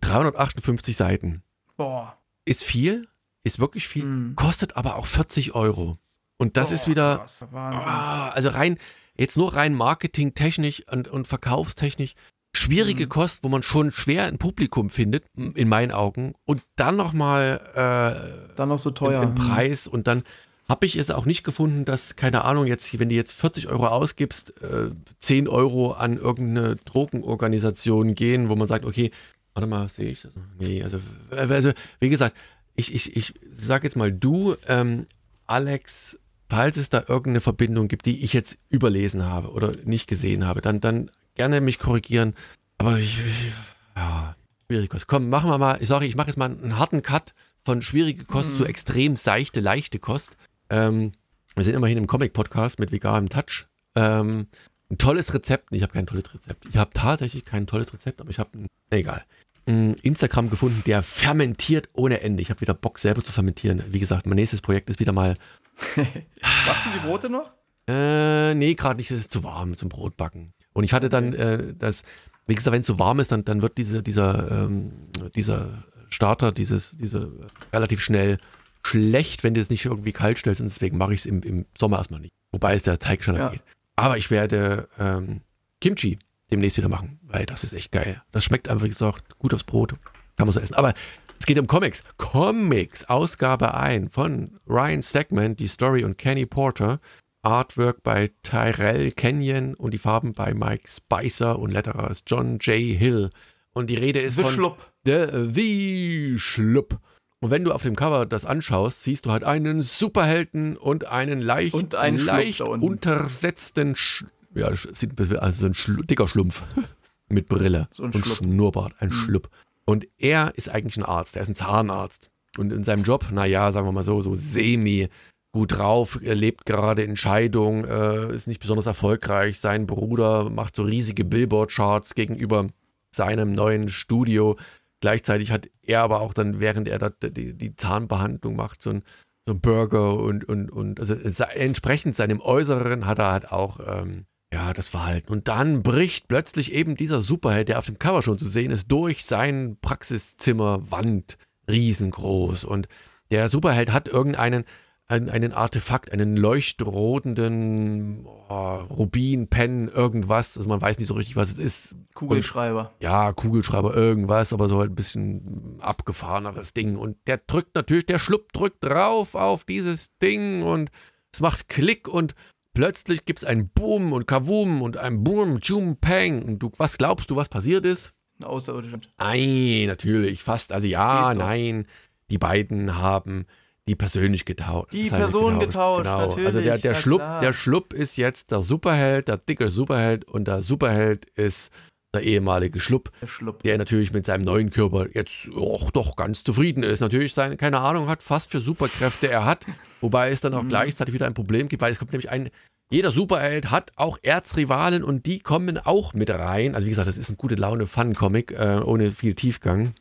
[0.01, 1.43] 358 Seiten.
[1.77, 2.17] Boah.
[2.45, 3.07] Ist viel,
[3.45, 4.37] ist wirklich viel, mm.
[4.37, 5.97] kostet aber auch 40 Euro.
[6.37, 8.79] Und das Boah, ist wieder, oh, also rein,
[9.19, 12.15] jetzt nur rein marketingtechnisch und, und verkaufstechnisch
[12.57, 13.09] schwierige mhm.
[13.11, 18.55] Kost, wo man schon schwer ein Publikum findet, in meinen Augen, und dann nochmal äh,
[18.57, 19.49] dann noch so teuer im, im mhm.
[19.49, 20.23] Preis und dann
[20.69, 23.87] habe ich es auch nicht gefunden, dass, keine Ahnung, jetzt, wenn du jetzt 40 Euro
[23.87, 29.13] ausgibst, äh, 10 Euro an irgendeine Drogenorganisation gehen, wo man sagt, okay,
[29.55, 30.33] warte mal, sehe ich das?
[30.59, 30.99] Nee, also,
[31.31, 32.37] also wie gesagt,
[32.75, 35.07] ich, ich, ich sag jetzt mal du, ähm,
[35.47, 40.47] Alex, falls es da irgendeine Verbindung gibt, die ich jetzt überlesen habe oder nicht gesehen
[40.47, 42.35] habe, dann, dann gerne mich korrigieren.
[42.79, 43.53] Aber ich, ich
[43.97, 45.07] ja, schwierige Kost.
[45.07, 48.53] Komm, machen wir mal, sorry, ich mache jetzt mal einen harten Cut von schwierige Kost
[48.53, 48.57] mhm.
[48.57, 50.37] zu extrem seichte, leichte Kost.
[50.71, 51.13] Ähm,
[51.55, 53.67] wir sind immerhin im Comic-Podcast mit veganem Touch.
[53.95, 54.47] Ähm,
[54.91, 55.69] ein tolles Rezept.
[55.73, 56.67] Ich habe kein tolles Rezept.
[56.69, 58.51] Ich habe tatsächlich kein tolles Rezept, aber ich habe,
[58.91, 59.25] egal.
[59.67, 62.41] Instagram gefunden, der fermentiert ohne Ende.
[62.41, 63.83] Ich habe wieder Bock, selber zu fermentieren.
[63.89, 65.37] Wie gesagt, mein nächstes Projekt ist wieder mal.
[65.97, 67.51] Machst du die Brote noch?
[67.89, 69.11] Äh, nee, gerade nicht.
[69.11, 70.53] Es ist zu warm zum Brotbacken.
[70.73, 72.03] Und ich hatte dann äh, das,
[72.47, 74.93] wie gesagt, wenn es zu warm ist, dann, dann wird diese, dieser, ähm,
[75.35, 77.33] dieser Starter, dieses, diese
[77.73, 78.39] relativ schnell
[78.85, 80.61] schlecht, wenn du es nicht irgendwie kalt stellst.
[80.61, 82.33] Und deswegen mache ich es im, im Sommer erstmal nicht.
[82.53, 83.49] Wobei es der Teig schon ja.
[83.49, 83.63] geht.
[83.97, 85.41] Aber ich werde ähm,
[85.81, 86.19] Kimchi
[86.51, 88.23] demnächst wieder machen, weil das ist echt geil.
[88.33, 89.95] Das schmeckt einfach, wie gesagt, gut aufs Brot.
[90.37, 90.75] Kann man so essen.
[90.75, 90.95] Aber
[91.39, 92.05] es geht um Comics.
[92.19, 97.01] Comics, Ausgabe 1 von Ryan Stegman, die Story und Kenny Porter.
[97.43, 102.99] Artwork bei Tyrell Kenyon und die Farben bei Mike Spicer und Letterer ist John J.
[102.99, 103.31] Hill.
[103.73, 104.93] Und die Rede ist The von Schlupp.
[105.05, 106.99] The, The Schlupp.
[107.41, 111.41] Und wenn du auf dem Cover das anschaust, siehst du halt einen Superhelden und einen
[111.41, 114.25] leicht, und einen leicht untersetzten, Sch
[114.57, 116.63] ja, also ein Schlu dicker Schlumpf
[117.29, 118.39] mit Brille so ein und Schlupp.
[118.39, 119.25] Schnurrbart, ein mhm.
[119.25, 119.51] Schlupp.
[119.85, 122.31] Und er ist eigentlich ein Arzt, er ist ein Zahnarzt.
[122.59, 125.09] Und in seinem Job, naja, sagen wir mal so, so semi
[125.53, 129.59] gut drauf, er lebt gerade in Scheidung, äh, ist nicht besonders erfolgreich.
[129.59, 132.69] Sein Bruder macht so riesige Billboard-Charts gegenüber
[133.11, 134.57] seinem neuen Studio.
[135.01, 139.03] Gleichzeitig hat er aber auch dann, während er die, die Zahnbehandlung macht, so ein,
[139.47, 144.27] so ein Burger und, und, und also entsprechend seinem Äußeren hat er halt auch ähm,
[144.53, 145.33] ja, das Verhalten.
[145.33, 148.91] Und dann bricht plötzlich eben dieser Superheld, der auf dem Cover schon zu sehen ist,
[148.91, 151.37] durch sein Praxiszimmer Wand
[151.69, 152.65] riesengroß.
[152.65, 152.89] Und
[153.31, 154.65] der Superheld hat irgendeinen
[155.09, 160.57] einen, einen Artefakt, einen leuchtrotenden oh, Rubin, Pen, irgendwas.
[160.57, 161.95] Also man weiß nicht so richtig, was es ist.
[162.15, 162.93] Kugelschreiber.
[162.95, 166.97] Und, ja, Kugelschreiber, irgendwas, aber so ein bisschen abgefahreneres Ding.
[166.97, 170.91] Und der drückt natürlich, der Schlupp drückt drauf auf dieses Ding und
[171.33, 172.35] es macht Klick und
[172.77, 176.43] plötzlich gibt es ein Boom und Kavum und ein Boom, Chum, Peng.
[176.45, 178.13] Und du, was glaubst du, was passiert ist?
[178.39, 179.01] Ein Außerirdischer.
[179.19, 180.73] Nein, natürlich, fast.
[180.73, 181.87] Also ja, nein.
[182.31, 183.47] Die beiden haben
[183.89, 184.93] die persönlich getauscht.
[184.93, 186.35] Die Person getauscht, genau.
[186.35, 190.61] Also der, der, Schlupp, der Schlupp ist jetzt der Superheld, der dicke Superheld und der
[190.61, 191.73] Superheld ist
[192.17, 193.63] der ehemalige Schlupp, der, Schlupp.
[193.63, 197.01] der natürlich mit seinem neuen Körper jetzt auch doch ganz zufrieden ist.
[197.01, 199.67] Natürlich seine, keine Ahnung hat, fast für Superkräfte er hat,
[200.01, 200.69] wobei es dann auch mhm.
[200.69, 202.51] gleichzeitig wieder ein Problem gibt, weil es kommt nämlich ein,
[202.91, 206.75] jeder Superheld hat auch Erzrivalen und die kommen auch mit rein.
[206.75, 209.95] Also wie gesagt, das ist ein gute Laune Fun-Comic, äh, ohne viel Tiefgang.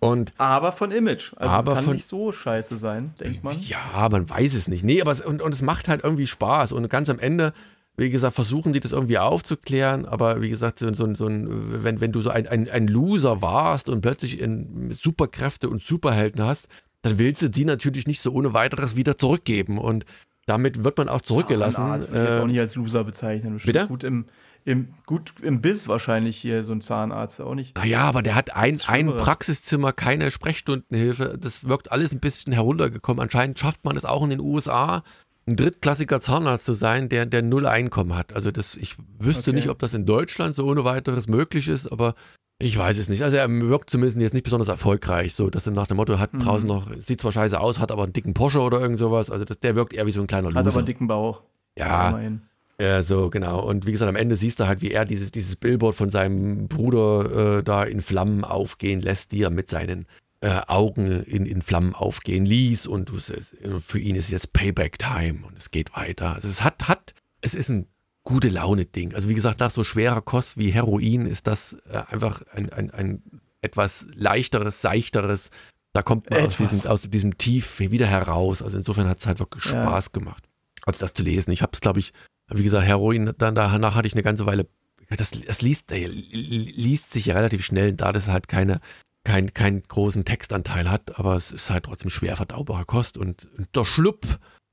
[0.00, 1.32] Und aber von Image.
[1.36, 3.56] Also aber kann von, nicht so scheiße sein, denkt man.
[3.62, 4.84] Ja, man weiß es nicht.
[4.84, 6.72] Nee, aber es, und, und es macht halt irgendwie Spaß.
[6.72, 7.52] Und ganz am Ende,
[7.98, 10.06] wie gesagt, versuchen die das irgendwie aufzuklären.
[10.06, 13.42] Aber wie gesagt, so, so, so ein, wenn, wenn du so ein, ein, ein Loser
[13.42, 16.68] warst und plötzlich in Superkräfte und Superhelden hast,
[17.02, 19.78] dann willst du sie natürlich nicht so ohne weiteres wieder zurückgeben.
[19.78, 20.04] Und
[20.46, 21.86] damit wird man auch zurückgelassen.
[21.88, 23.60] Das würde ich jetzt auch nicht als Loser bezeichnen.
[23.64, 23.88] Bitte?
[23.88, 24.26] Gut im,
[24.64, 27.76] im, gut im Biss wahrscheinlich hier, so ein Zahnarzt auch nicht.
[27.76, 31.36] Naja, aber der hat ein, ein Praxiszimmer, keine Sprechstundenhilfe.
[31.36, 33.20] Das wirkt alles ein bisschen heruntergekommen.
[33.20, 35.02] Anscheinend schafft man es auch in den USA,
[35.48, 38.34] ein drittklassiger Zahnarzt zu sein, der, der null Einkommen hat.
[38.34, 39.56] Also das, ich wüsste okay.
[39.56, 42.14] nicht, ob das in Deutschland so ohne weiteres möglich ist, aber
[42.60, 43.22] ich weiß es nicht.
[43.22, 46.34] Also er wirkt zumindest jetzt nicht besonders erfolgreich, so dass er nach dem Motto hat
[46.34, 46.40] mhm.
[46.40, 49.30] draußen noch, sieht zwar scheiße aus, hat aber einen dicken Porsche oder irgend sowas.
[49.30, 50.60] Also das, der wirkt eher wie so ein kleiner Loser.
[50.60, 51.42] Hat aber einen dicken Bauch.
[51.78, 52.20] Ja.
[52.80, 53.60] Ja, so, genau.
[53.60, 56.68] Und wie gesagt, am Ende siehst du halt, wie er dieses, dieses Billboard von seinem
[56.68, 60.06] Bruder äh, da in Flammen aufgehen lässt, die er mit seinen
[60.40, 62.86] äh, Augen in, in Flammen aufgehen ließ.
[62.86, 63.18] Und du,
[63.80, 66.34] für ihn ist jetzt Payback-Time und es geht weiter.
[66.34, 67.86] Also es hat, hat, es ist ein
[68.24, 69.14] gute Laune-Ding.
[69.14, 72.90] Also wie gesagt, nach so schwerer Kost wie Heroin ist das äh, einfach ein, ein,
[72.90, 73.22] ein
[73.62, 75.50] etwas leichteres, seichteres.
[75.92, 78.62] Da kommt man aus diesem, aus diesem Tief wieder heraus.
[78.62, 79.82] Also insofern hat es halt wirklich ja.
[79.82, 80.44] Spaß gemacht.
[80.84, 81.50] Also das zu lesen.
[81.50, 82.12] Ich habe es, glaube ich,
[82.50, 84.68] wie gesagt, Heroin, dann danach hatte ich eine ganze Weile,
[85.10, 88.80] das, das liest, liest sich ja relativ schnell, da das halt keine,
[89.28, 93.68] kein, keinen großen Textanteil hat, aber es ist halt trotzdem schwer verdaubare Kost und, und
[93.76, 94.24] der Schlupp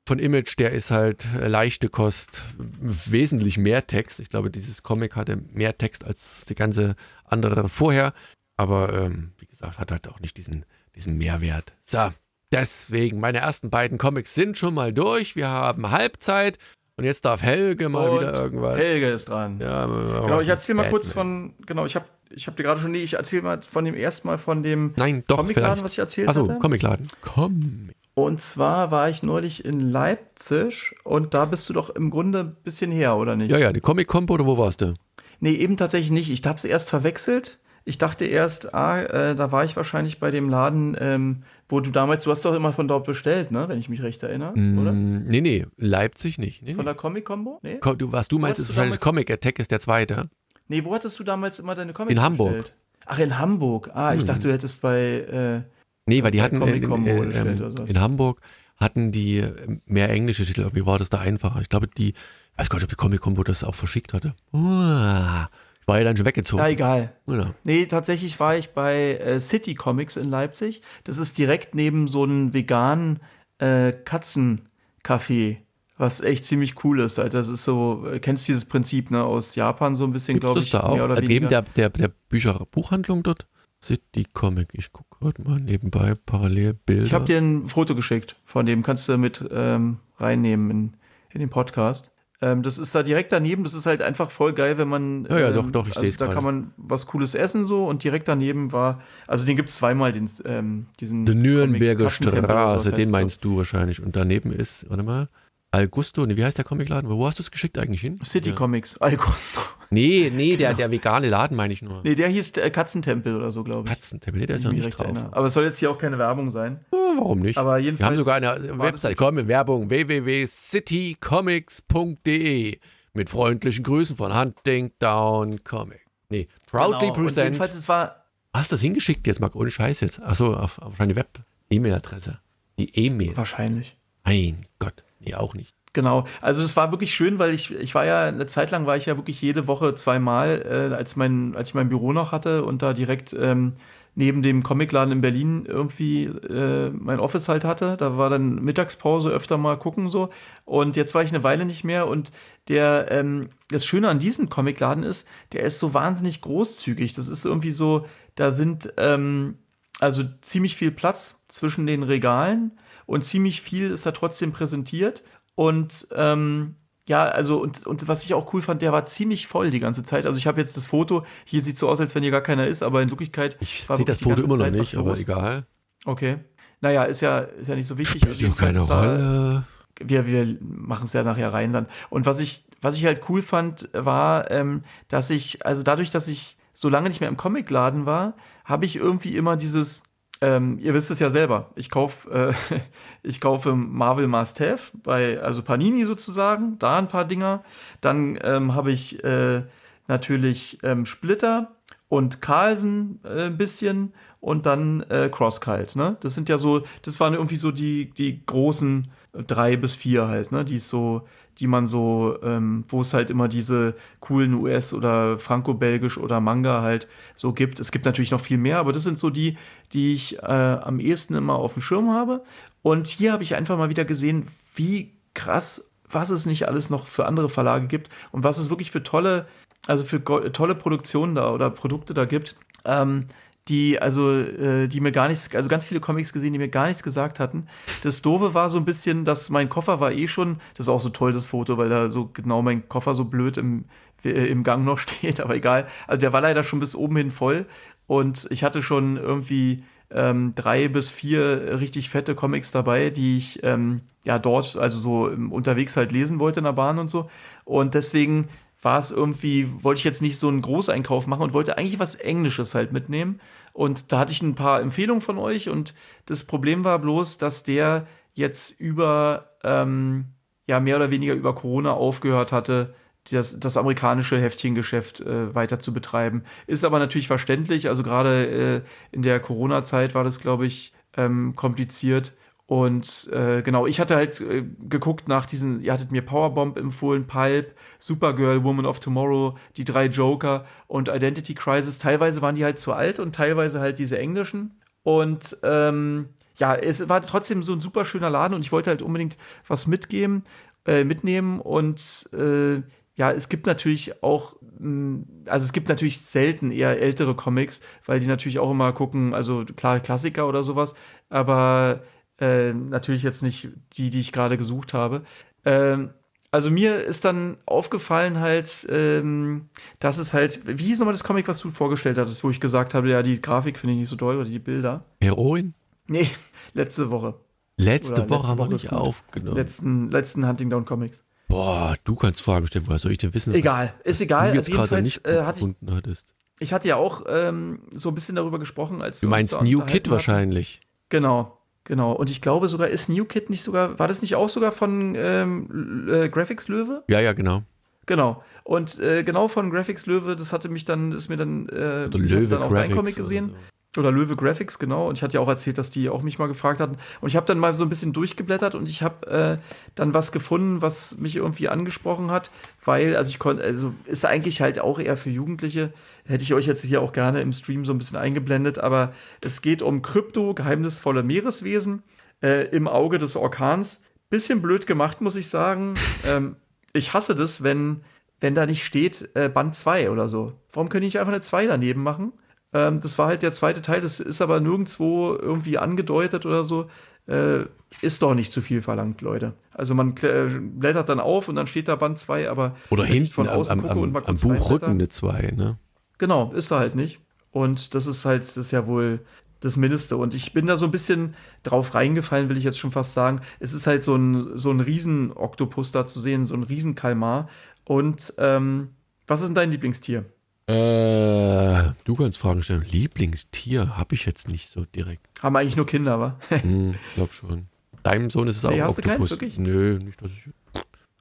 [0.08, 4.22] von Image, der ist halt leichte Kost, wesentlich mehr Text.
[4.22, 8.14] Ich glaube, dieses Comic hatte mehr Text als die ganze andere vorher,
[8.56, 10.66] aber ähm, wie gesagt, hat halt auch nicht diesen,
[10.96, 11.74] diesen Mehrwert.
[11.82, 12.12] So,
[12.54, 15.36] deswegen, meine ersten beiden Comics sind schon mal durch.
[15.36, 16.60] Wir haben Halbzeit.
[16.98, 18.80] Und jetzt darf Helge mal und wieder irgendwas.
[18.80, 19.60] Helge ist dran.
[19.60, 22.92] Ja, genau, ich erzähle mal kurz von, genau, ich habe ich hab dir gerade schon,
[22.92, 26.00] nee, ich erzähle mal von dem ersten Mal von dem Nein, doch, Comicladen, was ich
[26.00, 26.40] erzählt habe.
[26.40, 27.08] Achso, Comicladen.
[27.22, 27.90] Komm.
[28.14, 32.56] Und zwar war ich neulich in Leipzig und da bist du doch im Grunde ein
[32.64, 33.52] bisschen her, oder nicht?
[33.52, 34.94] Ja, ja, die Comic-Combo oder wo warst du?
[35.42, 36.32] Nee, eben tatsächlich nicht.
[36.32, 37.60] Ich habe es erst verwechselt.
[37.84, 41.92] Ich dachte erst, ah, äh, da war ich wahrscheinlich bei dem Laden, ähm, wo du
[41.92, 43.68] damals, du hast doch immer von dort bestellt, ne?
[43.68, 44.92] Wenn ich mich recht erinnere, mm, oder?
[44.92, 46.64] Nee, nee, Leipzig nicht.
[46.64, 47.60] Nee, von der Comic-Combo?
[47.62, 47.80] Nee?
[47.98, 50.30] Du, was du meinst, ist wahrscheinlich Comic Attack ist der zweite.
[50.68, 52.54] Nee, wo hattest du damals immer deine Comics In Hamburg.
[52.54, 52.76] Bestellt?
[53.06, 53.92] Ach, in Hamburg.
[53.94, 54.28] Ah, ich hm.
[54.28, 54.98] dachte, du hättest bei.
[54.98, 55.62] Äh,
[56.08, 58.42] nee, weil die hatten in, in, in, in, Hamburg
[58.78, 59.44] hatten die
[59.86, 60.70] mehr englische Titel.
[60.74, 61.62] Wie war das da einfacher?
[61.62, 62.16] Ich glaube, die, ich
[62.58, 64.34] weiß gar nicht, ob die Comic-Combo das auch verschickt hatte.
[64.54, 65.46] Uh,
[65.86, 66.64] war ja dann schon weggezogen.
[66.64, 67.14] Ja, egal.
[67.28, 67.52] Genau.
[67.64, 70.82] Nee, tatsächlich war ich bei äh, City Comics in Leipzig.
[71.04, 73.20] Das ist direkt neben so einem veganen
[73.60, 75.58] äh, Katzencafé,
[75.98, 77.18] was echt ziemlich cool ist.
[77.18, 77.34] Halt.
[77.34, 80.70] Das ist so, äh, kennst dieses Prinzip ne, aus Japan so ein bisschen, glaube ich.
[80.70, 81.00] da auch?
[81.00, 83.48] Oder Neben der, der, der Bücher Buchhandlung dort?
[83.82, 84.70] City Comic.
[84.74, 87.06] Ich gucke gerade mal nebenbei parallel Bilder.
[87.06, 90.94] Ich habe dir ein Foto geschickt von dem, kannst du mit ähm, reinnehmen in,
[91.32, 92.12] in den Podcast.
[92.42, 93.64] Ähm, das ist da direkt daneben.
[93.64, 95.26] Das ist halt einfach voll geil, wenn man.
[95.30, 96.36] Ja, ja, doch, ähm, doch, ich also sehe es Da grade.
[96.36, 99.02] kann man was Cooles essen so und direkt daneben war.
[99.28, 101.26] Also den gibt es zweimal, den, ähm, diesen.
[101.26, 104.04] Die Nürnberger Straße, den meinst du wahrscheinlich.
[104.04, 105.30] Und daneben ist, warte mal.
[105.76, 107.10] Algusto, nee, wie heißt der Comicladen?
[107.10, 108.18] Wo hast du es geschickt eigentlich hin?
[108.24, 108.56] City ja.
[108.56, 109.60] Comics, Algusto.
[109.90, 112.02] Nee, nee, der, der vegane Laden meine ich nur.
[112.04, 113.90] Nee, der hieß äh, Katzentempel oder so, glaube ich.
[113.90, 115.08] Katzentempel, nee, der ist ja nicht drauf.
[115.08, 115.36] Erinnere.
[115.36, 116.80] Aber es soll jetzt hier auch keine Werbung sein.
[116.92, 117.58] Oh, warum nicht?
[117.58, 118.00] Aber jedenfalls.
[118.00, 119.18] Wir haben sogar eine Website.
[119.18, 122.80] Komm, Werbung www.citycomics.de
[123.14, 126.06] mit freundlichen Grüßen von Hunting Down Comic.
[126.30, 127.14] Nee, proudly Genau.
[127.14, 127.46] Und present.
[127.48, 129.56] Jedenfalls, es war, Hast du das hingeschickt jetzt, Marc?
[129.56, 130.22] Ohne Scheiß jetzt.
[130.22, 132.40] Achso, auf, auf deine Web-E-Mail-Adresse.
[132.80, 133.36] Die E-Mail.
[133.36, 133.98] wahrscheinlich.
[134.24, 135.04] Mein Gott.
[135.20, 135.74] Nee, auch nicht.
[135.94, 138.98] Genau, also es war wirklich schön, weil ich, ich war ja, eine Zeit lang war
[138.98, 142.66] ich ja wirklich jede Woche zweimal, äh, als, mein, als ich mein Büro noch hatte
[142.66, 143.76] und da direkt ähm,
[144.14, 147.96] neben dem Comicladen in Berlin irgendwie äh, mein Office halt hatte.
[147.98, 150.30] Da war dann Mittagspause öfter mal gucken so.
[150.66, 152.34] Und jetzt war ich eine Weile nicht mehr und
[152.68, 157.14] der, ähm, das Schöne an diesem Comicladen ist, der ist so wahnsinnig großzügig.
[157.14, 159.60] Das ist irgendwie so, da sind ähm,
[160.00, 162.72] also ziemlich viel Platz zwischen den Regalen
[163.06, 165.24] und ziemlich viel ist da trotzdem präsentiert.
[165.56, 166.76] Und ähm,
[167.08, 170.04] ja, also, und, und was ich auch cool fand, der war ziemlich voll die ganze
[170.04, 170.26] Zeit.
[170.26, 172.66] Also ich habe jetzt das Foto, hier sieht so aus, als wenn hier gar keiner
[172.68, 173.58] ist, aber in Wirklichkeit.
[173.60, 175.66] Ich sehe das Foto immer noch Zeit nicht, aber egal.
[176.06, 176.38] Okay.
[176.82, 178.22] Naja, ist ja, ist ja nicht so wichtig.
[178.22, 179.64] Spielt ja Jedenfalls keine da- Rolle.
[180.02, 181.86] wir, wir machen es ja nachher rein dann.
[182.10, 186.28] Und was ich, was ich halt cool fand, war, ähm, dass ich, also dadurch, dass
[186.28, 190.02] ich so lange nicht mehr im Comicladen war, habe ich irgendwie immer dieses,
[190.42, 192.80] ähm, ihr wisst es ja selber, ich kaufe äh,
[193.24, 197.64] ich kaufe Marvel Must Have bei, also Panini sozusagen, da ein paar Dinger.
[198.02, 199.64] Dann ähm, habe ich äh,
[200.08, 201.72] natürlich ähm, Splitter
[202.10, 206.18] und Carlsen äh, ein bisschen und dann äh, Crosskite, ne?
[206.20, 209.08] Das sind ja so, das waren irgendwie so die, die großen
[209.48, 210.64] drei bis vier halt, ne?
[210.64, 211.28] Die ist so,
[211.60, 216.82] die man so, ähm, wo es halt immer diese coolen US- oder Franco-Belgisch oder Manga
[216.82, 217.80] halt so gibt.
[217.80, 219.58] Es gibt natürlich noch viel mehr, aber das sind so die,
[219.94, 222.44] die ich äh, am ehesten immer auf dem Schirm habe.
[222.82, 227.08] Und hier habe ich einfach mal wieder gesehen, wie krass, was es nicht alles noch
[227.08, 229.48] für andere Verlage gibt und was es wirklich für tolle,
[229.88, 232.56] also für tolle Produktionen da oder Produkte da gibt.
[232.84, 233.26] Ähm,
[233.68, 236.88] die, also, äh, die mir gar nichts, also ganz viele Comics gesehen, die mir gar
[236.88, 237.68] nichts gesagt hatten.
[238.04, 241.02] Das Doofe war so ein bisschen, dass mein Koffer war eh schon, das ist auch
[241.02, 243.86] so toll, das Foto, weil da so genau mein Koffer so blöd im,
[244.24, 245.88] äh, im Gang noch steht, aber egal.
[246.08, 247.66] Also der war leider schon bis oben hin voll
[248.08, 253.64] und ich hatte schon irgendwie ähm, drei bis vier richtig fette Comics dabei, die ich
[253.64, 257.30] ähm, ja dort, also so ähm, unterwegs halt lesen wollte in der Bahn und so.
[257.64, 258.48] Und deswegen
[258.86, 262.14] war es irgendwie, wollte ich jetzt nicht so einen Großeinkauf machen und wollte eigentlich was
[262.14, 263.42] Englisches halt mitnehmen.
[263.74, 265.96] Und da hatte ich ein paar Empfehlungen von euch und
[266.28, 270.26] das Problem war bloß, dass der jetzt über, ähm,
[270.68, 272.94] ja, mehr oder weniger über Corona aufgehört hatte,
[273.32, 276.44] das, das amerikanische Heftchengeschäft äh, weiter zu betreiben.
[276.68, 277.90] Ist aber natürlich verständlich.
[277.90, 282.34] Also gerade äh, in der Corona-Zeit war das, glaube ich, ähm, kompliziert.
[282.68, 287.28] Und äh, genau, ich hatte halt äh, geguckt nach diesen, ihr hattet mir Powerbomb empfohlen,
[287.28, 292.00] Pulp, Supergirl, Woman of Tomorrow, die drei Joker und Identity Crisis.
[292.00, 294.80] Teilweise waren die halt zu alt und teilweise halt diese englischen.
[295.04, 299.04] Und ähm, ja, es war trotzdem so ein super schöner Laden und ich wollte halt
[299.04, 300.44] unbedingt was mitgeben,
[300.88, 302.82] äh, mitnehmen und äh,
[303.18, 308.20] ja, es gibt natürlich auch, mh, also es gibt natürlich selten eher ältere Comics, weil
[308.20, 310.96] die natürlich auch immer gucken, also klar Klassiker oder sowas,
[311.30, 312.02] aber
[312.40, 315.24] äh, natürlich jetzt nicht die, die ich gerade gesucht habe.
[315.64, 316.12] Ähm,
[316.52, 319.70] also mir ist dann aufgefallen halt, ähm,
[320.00, 322.94] dass es halt, wie hieß nochmal das Comic, was du vorgestellt hattest, wo ich gesagt
[322.94, 325.04] habe, ja, die Grafik finde ich nicht so toll oder die Bilder.
[325.22, 325.74] Heroin?
[326.08, 326.30] Nee,
[326.74, 327.36] letzte Woche.
[327.78, 329.58] Letzte Oder Woche haben wir nicht aufgenommen.
[329.58, 331.24] Letzten, letzten Hunting Down Comics.
[331.50, 332.86] Boah, du kannst Fragen stellen.
[332.88, 333.54] Woher soll ich denn wissen?
[333.54, 334.52] Egal, ist egal.
[334.52, 336.34] Du jetzt Also gerade nicht äh, hatte ich, gefunden hattest.
[336.60, 340.10] ich hatte ja auch ähm, so ein bisschen darüber gesprochen, als Du meinst New Kid
[340.10, 340.80] wahrscheinlich.
[341.10, 341.55] Genau,
[341.86, 342.12] genau.
[342.12, 345.16] Und ich glaube sogar, ist New Kid nicht sogar, war das nicht auch sogar von
[345.16, 347.04] ähm, äh, Graphics Löwe?
[347.10, 347.64] Ja, ja, genau.
[348.06, 348.44] Genau.
[348.64, 352.48] Und äh, genau von Graphics Löwe, das hatte mich dann, ist mir dann, äh, Löwe
[352.48, 352.96] dann auch Graphics.
[352.96, 353.50] Comic gesehen.
[353.50, 353.56] So.
[353.98, 355.08] Oder Löwe Graphics, genau.
[355.10, 356.98] Und ich hatte ja auch erzählt, dass die auch mich mal gefragt hatten.
[357.22, 359.58] Und ich habe dann mal so ein bisschen durchgeblättert und ich habe äh,
[359.96, 362.52] dann was gefunden, was mich irgendwie angesprochen hat,
[362.84, 365.94] weil, also ich konnte, also ist eigentlich halt auch eher für Jugendliche.
[366.26, 369.62] Hätte ich euch jetzt hier auch gerne im Stream so ein bisschen eingeblendet, aber es
[369.62, 372.04] geht um Krypto, geheimnisvolle Meereswesen
[372.42, 374.02] äh, im Auge des Orkans.
[374.30, 375.94] Bisschen blöd gemacht, muss ich sagen.
[376.28, 376.56] ähm,
[376.94, 378.02] ich hasse das, wenn,
[378.40, 380.54] wenn da nicht steht äh, Band 2 oder so.
[380.74, 382.34] Warum können die nicht einfach eine 2 daneben machen?
[382.76, 386.90] Ähm, das war halt der zweite Teil, das ist aber nirgendwo irgendwie angedeutet oder so.
[387.26, 387.62] Äh,
[388.02, 389.54] ist doch nicht zu viel verlangt, Leute.
[389.72, 393.32] Also man äh, blättert dann auf und dann steht da Band 2, aber Oder hinten
[393.32, 395.80] von am, außen am, am, am Buchrücken eine 2, ne?
[396.18, 397.20] Genau, ist da halt nicht.
[397.52, 399.22] Und das ist halt, das ist ja wohl
[399.62, 400.18] das Mindeste.
[400.18, 403.40] Und ich bin da so ein bisschen drauf reingefallen, will ich jetzt schon fast sagen.
[403.62, 407.48] Es ist halt so ein, so ein Riesen-Oktopus da zu sehen, so ein Riesen-Kalmar.
[407.86, 408.90] Und ähm,
[409.28, 410.26] was ist denn dein Lieblingstier?
[410.68, 412.86] Äh, du kannst Fragen stellen.
[412.90, 415.22] Lieblingstier habe ich jetzt nicht so direkt.
[415.42, 416.40] Haben eigentlich nur Kinder, wa?
[416.50, 417.68] Hm, ich glaube schon.
[418.04, 419.58] Deinem Sohn ist es auch Nee, ein hast du keins, Oktopus.
[419.58, 420.50] Nö, nicht, dass ich.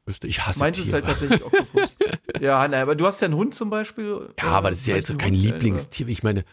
[0.06, 0.96] Wüsste, ich hasse Meins ist Tiere.
[0.96, 1.88] halt tatsächlich Oktopus.
[2.40, 4.28] ja, nein, aber du hast ja einen Hund zum Beispiel.
[4.38, 6.08] ja, aber das ist ja jetzt so kein Hund, äh, Lieblingstier.
[6.08, 6.44] Ich meine,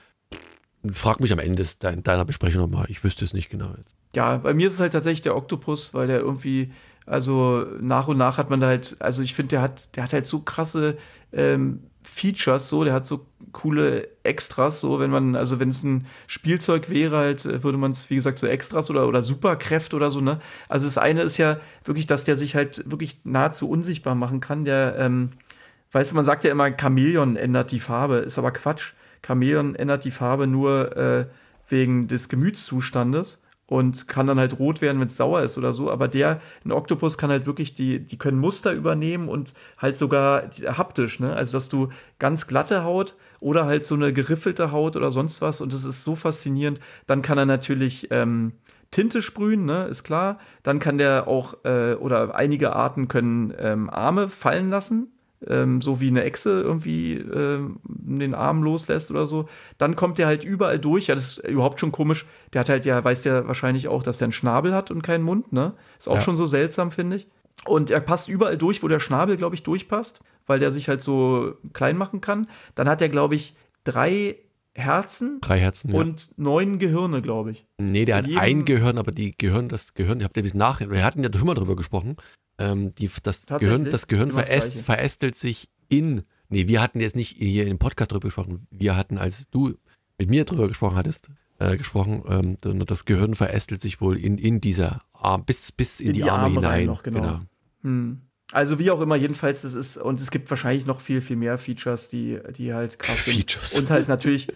[0.91, 2.85] frag mich am Ende deiner Besprechung nochmal.
[2.89, 3.95] Ich wüsste es nicht genau jetzt.
[4.15, 6.71] Ja, bei mir ist es halt tatsächlich der Oktopus, weil der irgendwie,
[7.05, 10.13] also nach und nach hat man da halt, also ich finde, der hat, der hat
[10.13, 10.97] halt so krasse
[11.33, 16.07] ähm, Features, so, der hat so coole Extras, so, wenn man, also wenn es ein
[16.27, 20.09] Spielzeug wäre, halt, äh, würde man es, wie gesagt, so Extras oder, oder Superkräfte oder
[20.11, 20.39] so, ne?
[20.67, 24.65] Also das eine ist ja wirklich, dass der sich halt wirklich nahezu unsichtbar machen kann.
[24.65, 25.31] Der, ähm,
[25.91, 28.93] weißt du, man sagt ja immer, Chamäleon ändert die Farbe, ist aber Quatsch.
[29.25, 31.25] Chamäleon ändert die Farbe nur äh,
[31.69, 33.39] wegen des Gemütszustandes
[33.71, 35.89] und kann dann halt rot werden, wenn es sauer ist oder so.
[35.89, 40.49] Aber der, ein Oktopus kann halt wirklich die, die können Muster übernehmen und halt sogar
[40.77, 41.33] haptisch, ne?
[41.33, 41.87] Also, dass du
[42.19, 46.03] ganz glatte Haut oder halt so eine geriffelte Haut oder sonst was und das ist
[46.03, 46.81] so faszinierend.
[47.07, 48.51] Dann kann er natürlich ähm,
[48.91, 50.39] Tinte sprühen, ne, ist klar.
[50.63, 55.13] Dann kann der auch, äh, oder einige Arten können ähm, Arme fallen lassen,
[55.47, 59.47] ähm, so wie eine Echse irgendwie ähm, den Arm loslässt oder so.
[59.77, 61.07] Dann kommt der halt überall durch.
[61.07, 62.25] Ja, das ist überhaupt schon komisch.
[62.53, 65.23] Der hat halt ja, weiß der wahrscheinlich auch, dass der einen Schnabel hat und keinen
[65.23, 65.73] Mund, ne?
[65.97, 66.21] Ist auch Ja.
[66.21, 67.27] schon so seltsam, finde ich.
[67.65, 71.01] Und er passt überall durch, wo der Schnabel, glaube ich, durchpasst, weil der sich halt
[71.01, 72.47] so klein machen kann.
[72.75, 74.37] Dann hat er, glaube ich, drei
[74.73, 75.91] Herzen Drei Herzen.
[75.91, 75.99] Ja.
[75.99, 77.65] und neun Gehirne, glaube ich.
[77.77, 80.53] Nee, der hat jedem- ein Gehirn, aber die Gehirn, das Gehirn, ihr habt ja bis
[80.53, 82.15] nachher, wir hatten ja mal drüber gesprochen,
[82.57, 83.45] ähm, die, das?
[83.47, 87.79] Gehirn, das Gehirn Immer veräst, verästelt sich in, nee, wir hatten jetzt nicht hier im
[87.79, 89.73] Podcast drüber gesprochen, wir hatten, als du
[90.17, 91.29] mit mir drüber gesprochen hattest,
[91.59, 96.07] äh, gesprochen, ähm, das Gehirn verästelt sich wohl in, in dieser Arm, bis, bis in,
[96.07, 96.85] In die, die Arme, Arme hinein.
[96.85, 97.39] noch, genau.
[97.83, 98.21] Hm.
[98.51, 101.57] Also wie auch immer, jedenfalls, das ist, und es gibt wahrscheinlich noch viel, viel mehr
[101.57, 103.35] Features, die, die halt krass sind.
[103.35, 103.79] Features.
[103.79, 104.49] Und halt natürlich,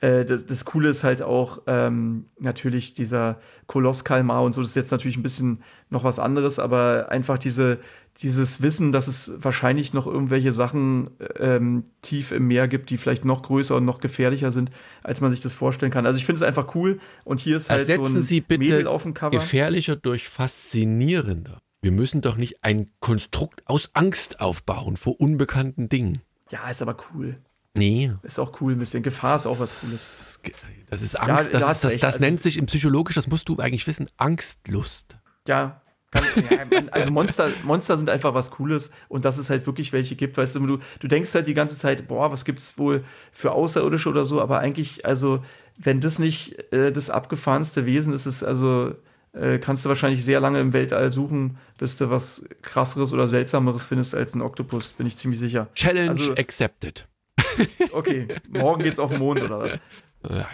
[0.00, 4.76] äh, das, das Coole ist halt auch ähm, natürlich dieser Kolosskalmar und so, das ist
[4.76, 7.78] jetzt natürlich ein bisschen noch was anderes, aber einfach diese,
[8.18, 13.24] dieses Wissen, dass es wahrscheinlich noch irgendwelche Sachen ähm, tief im Meer gibt, die vielleicht
[13.24, 14.70] noch größer und noch gefährlicher sind,
[15.02, 16.06] als man sich das vorstellen kann.
[16.06, 18.60] Also ich finde es einfach cool und hier ist halt so Ersetzen ein Sie bitte
[18.60, 19.30] Mädel auf dem Cover.
[19.30, 21.60] gefährlicher durch faszinierender.
[21.82, 26.20] Wir müssen doch nicht ein Konstrukt aus Angst aufbauen vor unbekannten Dingen.
[26.50, 27.38] Ja, ist aber cool.
[27.76, 29.02] Nee, Ist auch cool ein bisschen.
[29.02, 30.40] Gefahr ist auch was Cooles.
[30.90, 33.48] Das ist Angst, da das, ist, das, das also- nennt sich im Psychologisch, das musst
[33.48, 35.16] du eigentlich wissen, Angstlust.
[35.46, 35.80] Ja.
[36.10, 36.58] Kann, ja
[36.90, 40.56] also Monster, Monster sind einfach was Cooles und dass es halt wirklich welche gibt, weißt
[40.56, 44.24] du, du, du denkst halt die ganze Zeit, boah, was gibt's wohl für Außerirdische oder
[44.26, 45.44] so, aber eigentlich, also,
[45.78, 48.96] wenn das nicht äh, das abgefahrenste Wesen ist, ist also,
[49.32, 53.86] äh, kannst du wahrscheinlich sehr lange im Weltall suchen, bis du was krasseres oder seltsameres
[53.86, 55.68] findest als ein Oktopus, bin ich ziemlich sicher.
[55.74, 57.06] Challenge Also- accepted.
[57.92, 59.70] Okay, morgen geht's auf den Mond oder was?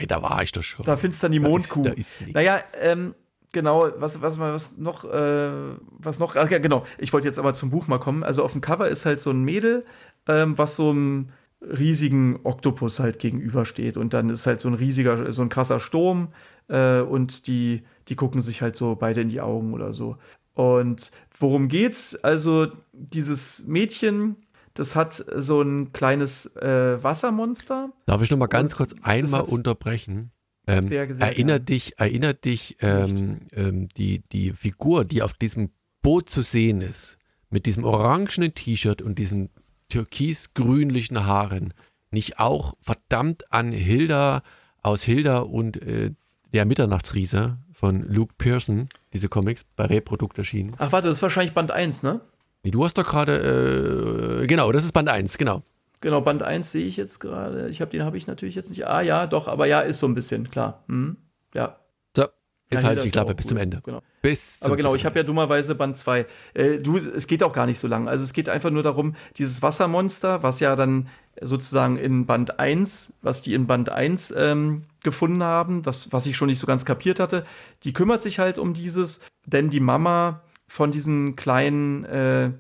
[0.01, 0.85] Äh, da war ich doch schon.
[0.87, 1.83] Da findest du dann die Da ist- Mondkuh.
[1.83, 2.35] da ist nichts.
[2.35, 3.15] Naja, ähm,
[3.53, 5.51] genau, was, was, was noch, äh,
[5.91, 8.23] was noch, ach ja, genau, ich wollte jetzt aber zum Buch mal kommen.
[8.25, 9.85] Also auf dem Cover ist halt so ein Mädel,
[10.29, 11.29] ähm, was so einem
[11.61, 13.97] riesigen Oktopus halt gegenübersteht.
[13.97, 16.29] Und dann ist halt so ein riesiger, so ein krasser Sturm
[16.69, 20.17] äh, und die, die gucken sich halt so beide in die Augen oder so.
[20.55, 22.15] Und worum geht's?
[22.17, 24.37] Also dieses Mädchen,
[24.75, 27.91] das hat so ein kleines äh, Wassermonster.
[28.07, 30.31] Darf ich noch mal ganz kurz einmal unterbrechen?
[30.67, 31.67] Ähm, Sehr, sehr erinnert gern.
[31.67, 35.71] dich, erinnert dich ähm, ähm, die, die Figur, die auf diesem
[36.03, 37.19] Boot zu sehen ist,
[37.51, 39.51] mit diesem orangenen T-Shirt und diesen
[39.89, 41.73] türkis-grünlichen Haaren,
[42.11, 44.43] nicht auch verdammt an Hilda
[44.83, 46.13] aus Hilda und äh,
[46.53, 50.75] der Mitternachtsriese von Luke Pearson, diese Comics, bei Reprodukt erschienen.
[50.79, 52.23] Ach, warte, das ist wahrscheinlich Band 1, ne?
[52.65, 55.63] Nee, Du hast doch gerade, äh, genau, das ist Band 1, genau.
[56.01, 57.69] Genau, Band 1 sehe ich jetzt gerade.
[57.69, 58.87] Ich habe den habe ich natürlich jetzt nicht.
[58.87, 60.85] Ah ja, doch, aber ja, ist so ein bisschen, klar.
[60.89, 61.19] Hm?
[61.53, 61.81] Ja.
[62.17, 62.25] So,
[62.71, 63.51] jetzt halte ich die Klappe bis gut.
[63.51, 63.83] zum Ende.
[63.85, 64.03] Genau.
[64.23, 66.27] Bis zum Aber genau, ich habe ja dummerweise Band 2.
[66.55, 68.09] Äh, du, es geht auch gar nicht so lang.
[68.09, 71.09] Also es geht einfach nur darum, dieses Wassermonster, was ja dann
[71.41, 76.37] sozusagen in Band 1, was die in Band 1 ähm, gefunden haben, was, was ich
[76.37, 77.45] schon nicht so ganz kapiert hatte,
[77.85, 82.51] die kümmert sich halt um dieses, denn die Mama von diesen kleinen, äh,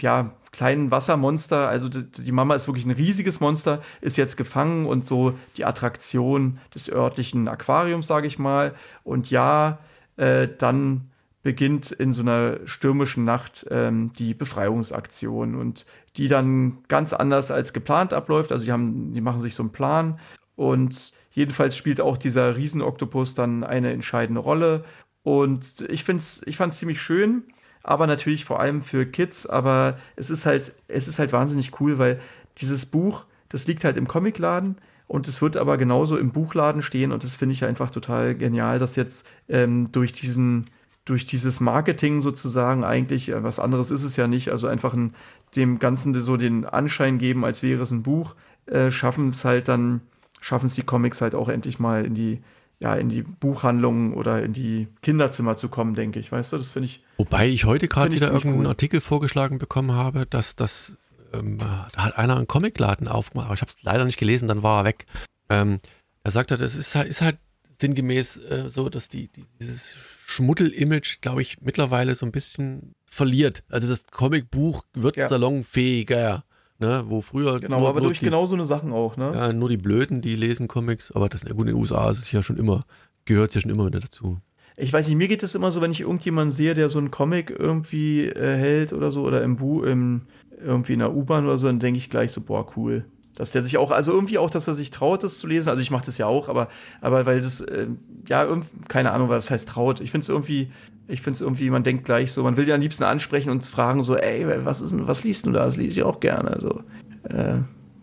[0.00, 4.86] ja, kleinen Wassermonster, also die, die Mama ist wirklich ein riesiges Monster, ist jetzt gefangen
[4.86, 8.74] und so die Attraktion des örtlichen Aquariums, sage ich mal.
[9.04, 9.78] Und ja,
[10.16, 11.10] äh, dann
[11.42, 15.86] beginnt in so einer stürmischen Nacht ähm, die Befreiungsaktion und
[16.16, 18.52] die dann ganz anders als geplant abläuft.
[18.52, 20.18] Also die haben, die machen sich so einen Plan
[20.54, 24.84] und jedenfalls spielt auch dieser Riesenoktopus dann eine entscheidende Rolle.
[25.22, 27.44] Und ich find's, ich fand's ziemlich schön,
[27.82, 29.46] aber natürlich vor allem für Kids.
[29.46, 32.20] Aber es ist halt, es ist halt wahnsinnig cool, weil
[32.58, 34.76] dieses Buch, das liegt halt im Comicladen
[35.08, 38.78] und es wird aber genauso im Buchladen stehen und das finde ich einfach total genial,
[38.78, 40.66] dass jetzt ähm, durch diesen
[41.06, 45.14] durch dieses Marketing sozusagen eigentlich, äh, was anderes ist es ja nicht, also einfach ein,
[45.54, 48.34] dem Ganzen so den Anschein geben, als wäre es ein Buch,
[48.66, 50.02] äh, schaffen es halt dann,
[50.40, 52.42] schaffen es die Comics halt auch endlich mal in die,
[52.80, 56.30] ja, in die Buchhandlungen oder in die Kinderzimmer zu kommen, denke ich.
[56.30, 57.02] Weißt du, das finde ich.
[57.16, 58.66] Wobei ich heute gerade wieder irgendeinen cool.
[58.66, 60.98] Artikel vorgeschlagen bekommen habe, dass das,
[61.32, 64.64] ähm, da hat einer einen Comicladen aufgemacht, aber ich habe es leider nicht gelesen, dann
[64.64, 65.06] war er weg.
[65.48, 65.78] Ähm,
[66.24, 67.38] er sagte, das ist halt, ist halt
[67.80, 69.96] sinngemäß äh, so, dass die, die dieses
[70.26, 73.62] Schmuddel-Image, glaube ich, mittlerweile so ein bisschen verliert.
[73.68, 75.28] Also das Comicbuch wird ja.
[75.28, 76.44] salonfähiger.
[76.78, 77.58] Ne, wo früher.
[77.58, 79.32] Genau, nur, aber nur durch die, genau so eine Sachen auch, ne?
[79.34, 82.30] Ja, nur die Blöden, die lesen Comics, aber das gut in den USA ist es
[82.32, 82.84] ja schon immer,
[83.24, 84.42] gehört es ja schon immer wieder dazu.
[84.76, 87.10] Ich weiß nicht, mir geht es immer so, wenn ich irgendjemanden sehe, der so einen
[87.10, 90.26] Comic irgendwie äh, hält oder so, oder im Bu, im,
[90.62, 93.06] irgendwie in der U-Bahn oder so, dann denke ich gleich so, boah, cool.
[93.36, 95.68] Dass der sich auch, also irgendwie auch, dass er sich traut, das zu lesen.
[95.68, 96.68] Also ich mache das ja auch, aber,
[97.00, 97.86] aber weil das, äh,
[98.26, 98.48] ja,
[98.88, 100.00] keine Ahnung, was das heißt traut.
[100.00, 100.72] Ich finde es irgendwie,
[101.06, 103.64] ich finde es irgendwie, man denkt gleich so, man will ja am liebsten ansprechen und
[103.64, 105.66] fragen so, ey, was ist denn, was liest du da?
[105.66, 106.50] Das lese ich auch gerne.
[106.50, 106.82] Also,
[107.24, 107.58] äh,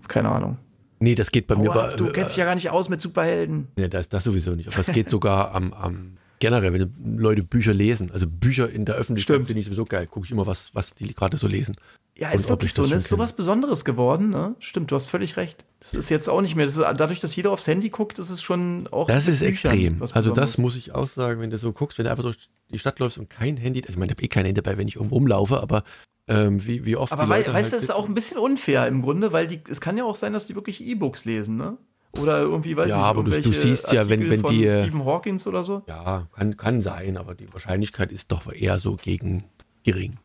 [0.07, 0.57] keine Ahnung.
[0.99, 1.95] Nee, das geht bei Aua, mir bei.
[1.97, 3.67] Du kennst dich ja gar nicht aus mit Superhelden.
[3.75, 4.69] Nee, das, das sowieso nicht.
[4.69, 8.95] Aber es geht sogar am, am generell, wenn Leute Bücher lesen, also Bücher in der
[8.95, 10.07] Öffentlichkeit finde ich sowieso geil.
[10.07, 11.75] Gucke ich immer, was, was die gerade so lesen.
[12.15, 12.85] Ja, ist wirklich so.
[12.85, 12.95] Ne?
[12.95, 14.29] Ist so was Besonderes geworden.
[14.29, 14.55] Ne?
[14.59, 15.65] Stimmt, du hast völlig recht.
[15.79, 16.65] Das ist jetzt auch nicht mehr.
[16.65, 19.07] Ist, dadurch, dass jeder aufs Handy guckt, ist es schon auch.
[19.07, 20.01] Das ist extrem.
[20.13, 22.79] Also, das muss ich auch sagen, wenn du so guckst, wenn du einfach durch die
[22.79, 23.81] Stadt läufst und kein Handy.
[23.81, 25.83] Also ich meine, ich habe eh kein Handy dabei, wenn ich irgendwo rumlaufe, aber
[26.27, 27.11] ähm, wie, wie oft.
[27.11, 29.61] Aber weil, weißt halt du, das ist auch ein bisschen unfair im Grunde, weil die,
[29.67, 31.77] es kann ja auch sein, dass die wirklich E-Books lesen, ne?
[32.19, 34.69] Oder irgendwie, weiß ja, ich aber du, du siehst ja, wenn, wenn die.
[34.69, 35.81] Stephen Hawkins oder so?
[35.87, 39.45] Ja, kann, kann sein, aber die Wahrscheinlichkeit ist doch eher so gegen
[39.83, 40.19] gering.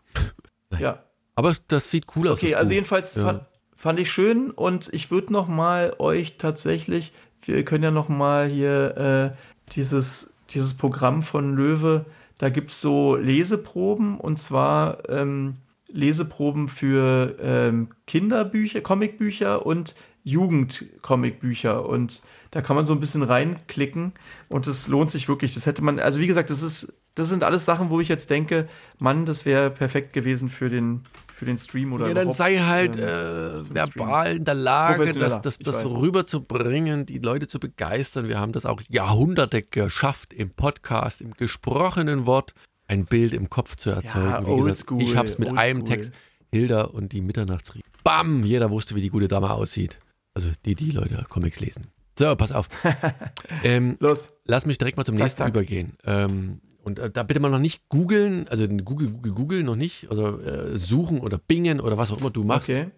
[0.79, 1.03] ja.
[1.39, 2.43] Aber das sieht cool aus.
[2.43, 3.23] Okay, also jedenfalls ja.
[3.23, 3.43] fand,
[3.77, 7.13] fand, ich schön und ich würde noch mal euch tatsächlich,
[7.43, 12.07] wir können ja noch mal hier äh, dieses, dieses Programm von Löwe,
[12.39, 21.89] da gibt es so Leseproben und zwar ähm, Leseproben für ähm, Kinderbücher, Comicbücher und Jugendcomicbücher
[21.89, 22.21] und
[22.51, 24.13] da kann man so ein bisschen reinklicken
[24.49, 25.55] und es lohnt sich wirklich.
[25.55, 28.29] Das hätte man, also wie gesagt, das ist, das sind alles Sachen, wo ich jetzt
[28.29, 28.69] denke,
[28.99, 31.03] Mann, das wäre perfekt gewesen für den,
[31.39, 35.41] für den Stream oder Ja, dann sei halt ähm, äh, verbal in der Lage, das,
[35.41, 38.29] das, das rüberzubringen, die Leute zu begeistern.
[38.29, 42.55] Wir haben das auch Jahrhunderte geschafft im Podcast, im gesprochenen Wort,
[42.89, 44.31] ein Bild im Kopf zu erzeugen.
[44.31, 46.13] Ja, wie gesagt, school, ich habe es mit einem Text,
[46.51, 47.83] Hilda und die Mitternachtsrie.
[48.03, 48.43] Bam!
[48.43, 50.01] Jeder wusste, wie die gute Dame aussieht.
[50.35, 51.87] Also die, die Leute Comics lesen.
[52.19, 52.69] So, pass auf.
[53.63, 54.31] ähm, Los.
[54.45, 55.51] Lass mich direkt mal zum nächsten tak.
[55.51, 55.97] übergehen.
[56.05, 60.11] Ähm, und äh, da bitte mal noch nicht googeln, also Google, Google, Google noch nicht,
[60.11, 62.71] also äh, suchen oder bingen oder was auch immer du machst.
[62.71, 62.91] Okay.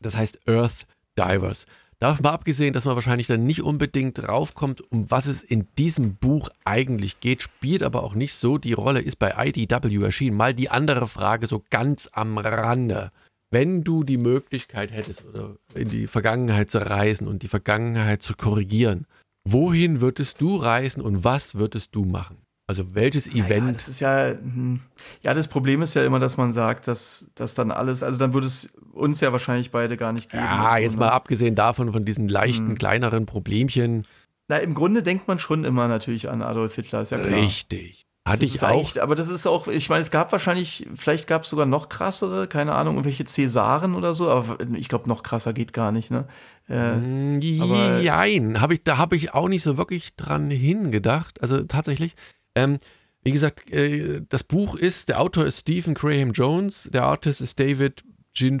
[0.00, 0.86] Das heißt Earth
[1.18, 1.66] Divers.
[1.98, 6.14] Davon mal abgesehen, dass man wahrscheinlich dann nicht unbedingt draufkommt, um was es in diesem
[6.14, 10.36] Buch eigentlich geht, spielt aber auch nicht so die Rolle, ist bei IDW erschienen.
[10.36, 13.10] Mal die andere Frage so ganz am Rande
[13.50, 18.34] wenn du die Möglichkeit hättest, oder in die Vergangenheit zu reisen und die Vergangenheit zu
[18.34, 19.06] korrigieren,
[19.44, 22.38] wohin würdest du reisen und was würdest du machen?
[22.70, 23.80] Also welches naja, Event?
[23.80, 24.80] Das ist ja, hm,
[25.22, 28.34] ja, das Problem ist ja immer, dass man sagt, dass, dass dann alles, also dann
[28.34, 30.44] würde es uns ja wahrscheinlich beide gar nicht geben.
[30.44, 32.78] Ja, jetzt so, mal abgesehen davon, von diesen leichten, hm.
[32.78, 34.06] kleineren Problemchen.
[34.48, 37.40] Na, im Grunde denkt man schon immer natürlich an Adolf Hitler, ist ja klar.
[37.40, 38.04] Richtig.
[38.28, 38.96] Hatte ich auch.
[38.98, 42.46] aber das ist auch, ich meine, es gab wahrscheinlich, vielleicht gab es sogar noch krassere,
[42.46, 46.26] keine Ahnung, irgendwelche Cäsaren oder so, aber ich glaube, noch krasser geht gar nicht, ne?
[46.68, 51.40] Äh, Nein, hab ich, da habe ich auch nicht so wirklich dran hingedacht.
[51.40, 52.14] Also tatsächlich,
[52.54, 52.78] ähm,
[53.22, 57.58] wie gesagt, äh, das Buch ist, der Autor ist Stephen Graham Jones, der Artist ist
[57.60, 58.60] David Jean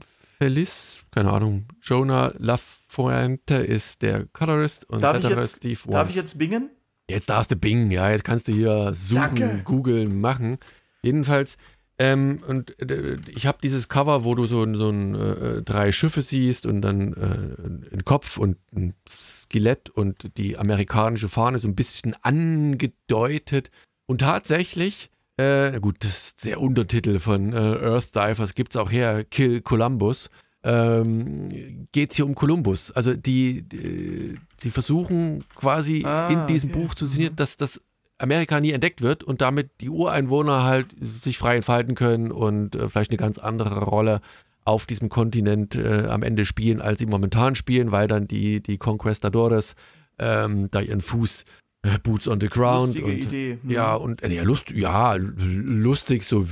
[0.00, 5.92] Feliz, keine Ahnung, Jonah LaFuente ist der Colorist und darf Letterer Steve Wons.
[5.92, 6.70] Darf ich jetzt bingen?
[7.10, 10.58] Jetzt darfst du bingen, ja, jetzt kannst du hier suchen, googeln, machen.
[11.02, 11.56] Jedenfalls,
[11.98, 16.22] ähm, und äh, ich habe dieses Cover, wo du so, so ein, äh, drei Schiffe
[16.22, 21.74] siehst und dann äh, ein Kopf und ein Skelett und die amerikanische Fahne so ein
[21.74, 23.70] bisschen angedeutet.
[24.06, 28.92] Und tatsächlich, äh, gut, das ist der Untertitel von äh, Earth Divers, gibt es auch
[28.92, 30.30] her, Kill Columbus
[30.64, 32.90] ähm, geht es hier um Kolumbus.
[32.90, 36.80] Also die, die, sie versuchen quasi ah, in diesem okay.
[36.80, 37.36] Buch zu sehen, mhm.
[37.36, 37.80] dass das
[38.18, 42.88] Amerika nie entdeckt wird und damit die Ureinwohner halt sich frei entfalten können und äh,
[42.88, 44.20] vielleicht eine ganz andere Rolle
[44.64, 48.76] auf diesem Kontinent äh, am Ende spielen, als sie momentan spielen, weil dann die, die
[48.76, 49.74] Conquistadores
[50.18, 51.44] ähm, da ihren Fuß
[51.82, 53.58] äh, Boots on the ground Lustige und Idee.
[53.62, 53.70] Mhm.
[53.70, 56.44] ja und äh, ja, lust, ja lustig so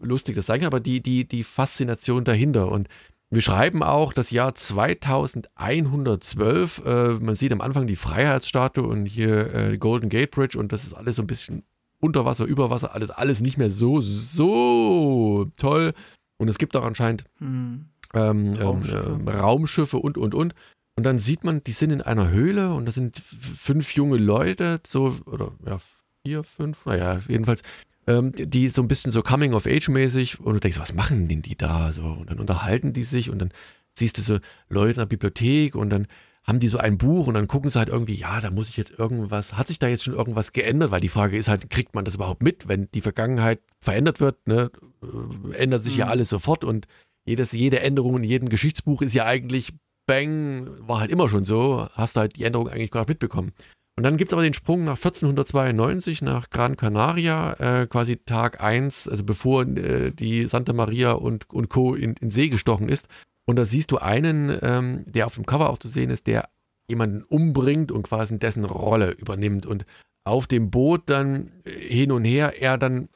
[0.00, 2.88] lustig das sagen aber die die die Faszination dahinter und
[3.30, 6.82] wir schreiben auch das Jahr 2112.
[6.84, 10.72] Äh, man sieht am Anfang die Freiheitsstatue und hier äh, die Golden Gate Bridge und
[10.72, 11.64] das ist alles so ein bisschen
[12.00, 15.92] unter Wasser, über Wasser, alles, alles nicht mehr so, so toll.
[16.38, 17.90] Und es gibt auch anscheinend hm.
[18.14, 19.18] ähm, Raumschiffe.
[19.20, 20.54] Ähm, Raumschiffe und, und, und.
[20.96, 24.80] Und dann sieht man, die sind in einer Höhle und da sind fünf junge Leute,
[24.86, 25.78] so, oder ja,
[26.24, 27.62] vier, fünf, naja, jedenfalls,
[28.06, 31.92] ähm, die so ein bisschen so Coming-of-Age-mäßig und du denkst, was machen denn die da?
[31.92, 33.52] So, und dann unterhalten die sich und dann
[33.94, 34.38] siehst du so
[34.68, 36.06] Leute in der Bibliothek und dann
[36.44, 38.76] haben die so ein Buch und dann gucken sie halt irgendwie, ja, da muss ich
[38.76, 40.90] jetzt irgendwas, hat sich da jetzt schon irgendwas geändert?
[40.90, 44.46] Weil die Frage ist halt, kriegt man das überhaupt mit, wenn die Vergangenheit verändert wird,
[44.46, 44.70] ne?
[45.02, 46.00] Äh, ändert sich mhm.
[46.00, 46.86] ja alles sofort und
[47.24, 49.74] jedes, jede Änderung in jedem Geschichtsbuch ist ja eigentlich,
[50.06, 53.52] bang, war halt immer schon so, hast du halt die Änderung eigentlich gerade mitbekommen.
[54.00, 58.62] Und dann gibt es aber den Sprung nach 1492 nach Gran Canaria, äh, quasi Tag
[58.64, 61.94] 1, also bevor äh, die Santa Maria und, und Co.
[61.94, 63.08] in, in See gestochen ist.
[63.44, 66.48] Und da siehst du einen, ähm, der auf dem Cover auch zu sehen ist, der
[66.88, 69.66] jemanden umbringt und quasi dessen Rolle übernimmt.
[69.66, 69.84] Und
[70.24, 73.10] auf dem Boot dann äh, hin und her er dann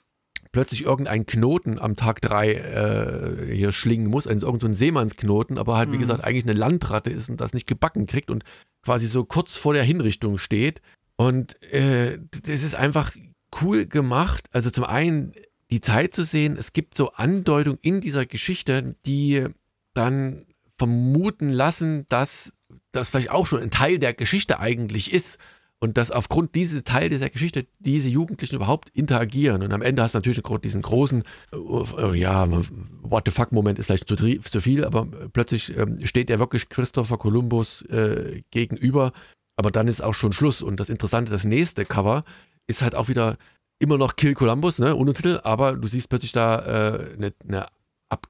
[0.54, 5.90] plötzlich irgendeinen Knoten am Tag 3 äh, hier schlingen muss, also irgendein Seemannsknoten, aber halt,
[5.90, 6.00] wie mhm.
[6.00, 8.44] gesagt, eigentlich eine Landratte ist und das nicht gebacken kriegt und
[8.84, 10.80] quasi so kurz vor der Hinrichtung steht.
[11.16, 13.16] Und äh, das ist einfach
[13.62, 14.46] cool gemacht.
[14.52, 15.32] Also zum einen
[15.72, 19.48] die Zeit zu sehen, es gibt so Andeutungen in dieser Geschichte, die
[19.92, 20.46] dann
[20.78, 22.54] vermuten lassen, dass
[22.92, 25.40] das vielleicht auch schon ein Teil der Geschichte eigentlich ist
[25.84, 29.62] und dass aufgrund dieses Teil dieser Geschichte diese Jugendlichen überhaupt interagieren.
[29.62, 31.22] Und am Ende hast du natürlich diesen großen,
[31.52, 32.48] äh, ja,
[33.02, 35.04] what the fuck Moment ist vielleicht zu, zu viel, aber
[35.34, 39.12] plötzlich ähm, steht er wirklich Christopher Columbus äh, gegenüber,
[39.56, 40.62] aber dann ist auch schon Schluss.
[40.62, 42.24] Und das Interessante, das nächste Cover
[42.66, 43.36] ist halt auch wieder
[43.78, 47.66] immer noch Kill Columbus, ne, ohne Titel, aber du siehst plötzlich da äh, eine, eine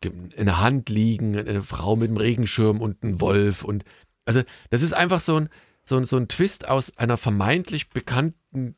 [0.03, 3.85] in der Hand liegen, eine Frau mit einem Regenschirm und ein Wolf und
[4.27, 5.51] also das ist einfach so ein,
[5.85, 8.77] so, so ein Twist aus einer vermeintlich bekannten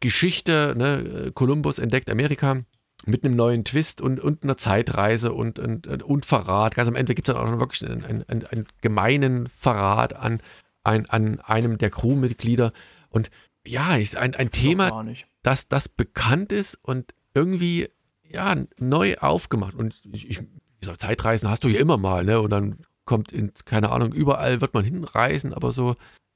[0.00, 1.32] Geschichte, ne?
[1.34, 2.62] Kolumbus entdeckt Amerika
[3.06, 6.74] mit einem neuen Twist und, und einer Zeitreise und, und, und Verrat.
[6.74, 10.14] Ganz am Ende gibt es dann auch noch wirklich einen, einen, einen, einen gemeinen Verrat
[10.14, 10.40] an,
[10.84, 12.72] an, an einem der Crewmitglieder.
[13.10, 13.30] Und
[13.66, 15.04] ja, ist ein, ein Thema,
[15.42, 17.88] das, das bekannt ist und irgendwie
[18.22, 19.74] ja, neu aufgemacht.
[19.74, 20.40] Und ich, ich,
[20.80, 22.40] gesagt, Zeitreisen hast du ja immer mal, ne?
[22.40, 25.94] Und dann kommt in, keine Ahnung, überall wird man hinreisen, aber so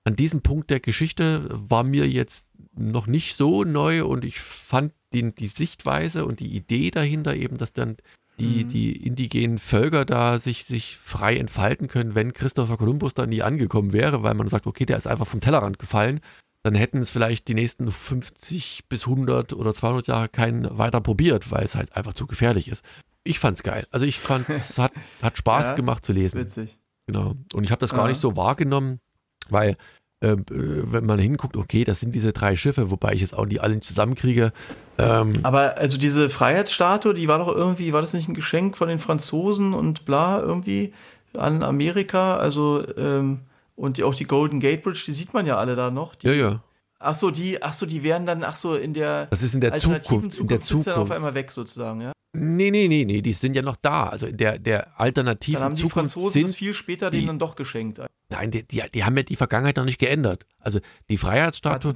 [0.08, 4.92] an diesem Punkt der Geschichte war mir jetzt noch nicht so neu und ich fand
[5.12, 7.96] die, die Sichtweise und die Idee dahinter eben, dass dann
[8.38, 8.68] die, mhm.
[8.68, 13.92] die indigenen Völker da sich, sich frei entfalten können, wenn Christopher Columbus da nie angekommen
[13.92, 16.20] wäre, weil man sagt, okay, der ist einfach vom Tellerrand gefallen
[16.62, 21.50] dann hätten es vielleicht die nächsten 50 bis 100 oder 200 Jahre keinen weiter probiert,
[21.50, 22.84] weil es halt einfach zu gefährlich ist.
[23.24, 23.86] Ich fand es geil.
[23.90, 24.92] Also ich fand, es hat,
[25.22, 26.40] hat Spaß ja, gemacht zu lesen.
[26.40, 26.78] Witzig.
[27.06, 27.34] Genau.
[27.52, 28.08] Und ich habe das gar ja.
[28.08, 29.00] nicht so wahrgenommen,
[29.48, 29.76] weil
[30.20, 33.60] äh, wenn man hinguckt, okay, das sind diese drei Schiffe, wobei ich jetzt auch die
[33.60, 34.52] alle zusammenkriege.
[34.98, 38.88] Ähm, Aber also diese Freiheitsstatue, die war doch irgendwie, war das nicht ein Geschenk von
[38.88, 40.92] den Franzosen und bla irgendwie
[41.34, 42.36] an Amerika?
[42.36, 43.40] Also ähm,
[43.76, 46.16] und die, auch die Golden Gate Bridge, die sieht man ja alle da noch.
[46.16, 46.62] Die, ja, ja.
[46.98, 49.26] Ach so, die, ach so, die wären dann, ach so, in der.
[49.26, 50.88] Das ist in der Zukunft, Zukunft, in der Zukunft.
[50.88, 52.12] Dann auf einmal weg sozusagen, ja.
[52.32, 54.08] Nee, nee, nee, nee, die sind ja noch da.
[54.08, 57.28] Also in der, der alternativen dann haben die Zukunft Franzosen sind das viel später denen
[57.28, 58.00] dann doch geschenkt.
[58.30, 60.44] Nein, die, die, die, haben ja die Vergangenheit noch nicht geändert.
[60.58, 61.94] Also die Freiheitsstatue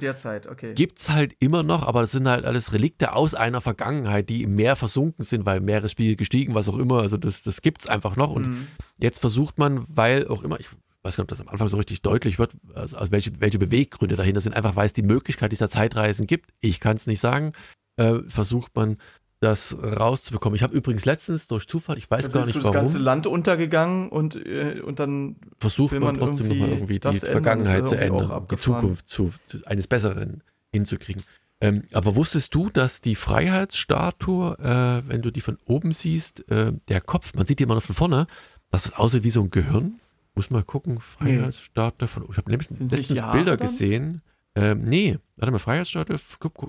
[0.49, 0.73] okay.
[0.73, 4.41] gibt es halt immer noch, aber das sind halt alles Relikte aus einer Vergangenheit, die
[4.41, 7.01] im Meer versunken sind, weil Meeresspiegel gestiegen, was auch immer.
[7.01, 8.31] Also das, das gibt es einfach noch.
[8.31, 8.67] Und mhm.
[8.97, 10.69] jetzt versucht man, weil auch immer, ich
[11.03, 13.59] weiß gar nicht, ob das am Anfang so richtig deutlich wird, also, also welche, welche
[13.59, 16.49] Beweggründe dahinter sind, einfach weil es die Möglichkeit dieser Zeitreisen gibt.
[16.61, 17.51] Ich kann es nicht sagen.
[17.95, 18.97] Äh, versucht man
[19.43, 20.55] das rauszubekommen.
[20.55, 22.73] Ich habe übrigens letztens durch Zufall, ich weiß also gar nicht warum.
[22.73, 27.87] das ganze Land untergegangen und, äh, und dann versucht man trotzdem nochmal irgendwie die Vergangenheit
[27.87, 31.23] zu ändern, die Zukunft zu, zu, eines Besseren hinzukriegen.
[31.61, 36.73] Ähm, aber wusstest du, dass die Freiheitsstatue, äh, wenn du die von oben siehst, äh,
[36.89, 38.27] der Kopf, man sieht die immer noch von vorne,
[38.69, 39.99] dass es aussieht wie so ein Gehirn?
[40.35, 42.25] Muss mal gucken, Freiheitsstatue von.
[42.29, 43.59] Ich habe nämlich letztens Bilder dann?
[43.59, 44.21] gesehen.
[44.55, 46.17] Ähm, nee, warte mal, Freiheitsstatue.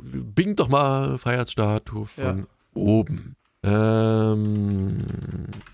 [0.03, 2.47] Bing doch mal Freiheitsstatue von ja.
[2.75, 3.37] Oben.
[3.63, 5.07] Ähm,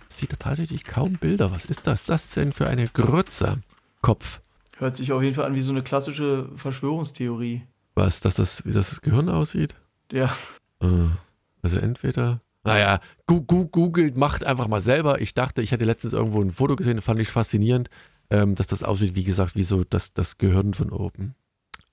[0.09, 1.51] sieht tatsächlich kaum Bilder.
[1.51, 2.05] Was ist das?
[2.05, 3.59] Das denn für eine Grütze?
[4.03, 4.40] Kopf.
[4.78, 7.62] Hört sich auf jeden Fall an wie so eine klassische Verschwörungstheorie.
[7.94, 9.74] Was, dass das, wie das Gehirn aussieht?
[10.11, 10.36] Ja.
[10.80, 11.09] Äh,
[11.62, 15.20] also entweder naja, googelt, macht einfach mal selber.
[15.20, 17.88] Ich dachte, ich hatte letztens irgendwo ein Foto gesehen, fand ich faszinierend,
[18.30, 21.34] ähm, dass das aussieht, wie gesagt, wie so das, das Gehirn von oben.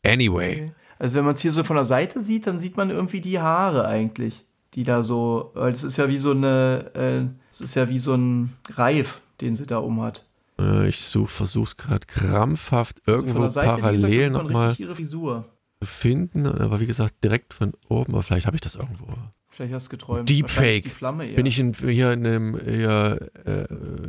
[0.06, 0.74] Anyway.
[1.00, 3.40] Also wenn man es hier so von der Seite sieht, dann sieht man irgendwie die
[3.40, 4.46] Haare eigentlich,
[4.78, 7.98] die da so, weil das ist ja wie so eine, äh, das ist ja wie
[7.98, 10.24] so ein Reif, den sie da um hat.
[10.60, 14.76] Äh, ich versuche es gerade krampfhaft irgendwo also parallel nochmal.
[14.76, 15.36] zu
[15.84, 19.08] finden, aber wie gesagt, direkt von oben, aber vielleicht habe ich das irgendwo.
[19.50, 20.30] Vielleicht hast du geträumt.
[20.30, 20.84] Deepfake.
[20.84, 21.36] Die Flamme eher.
[21.36, 23.66] Bin ich in, hier in einem, hier, äh,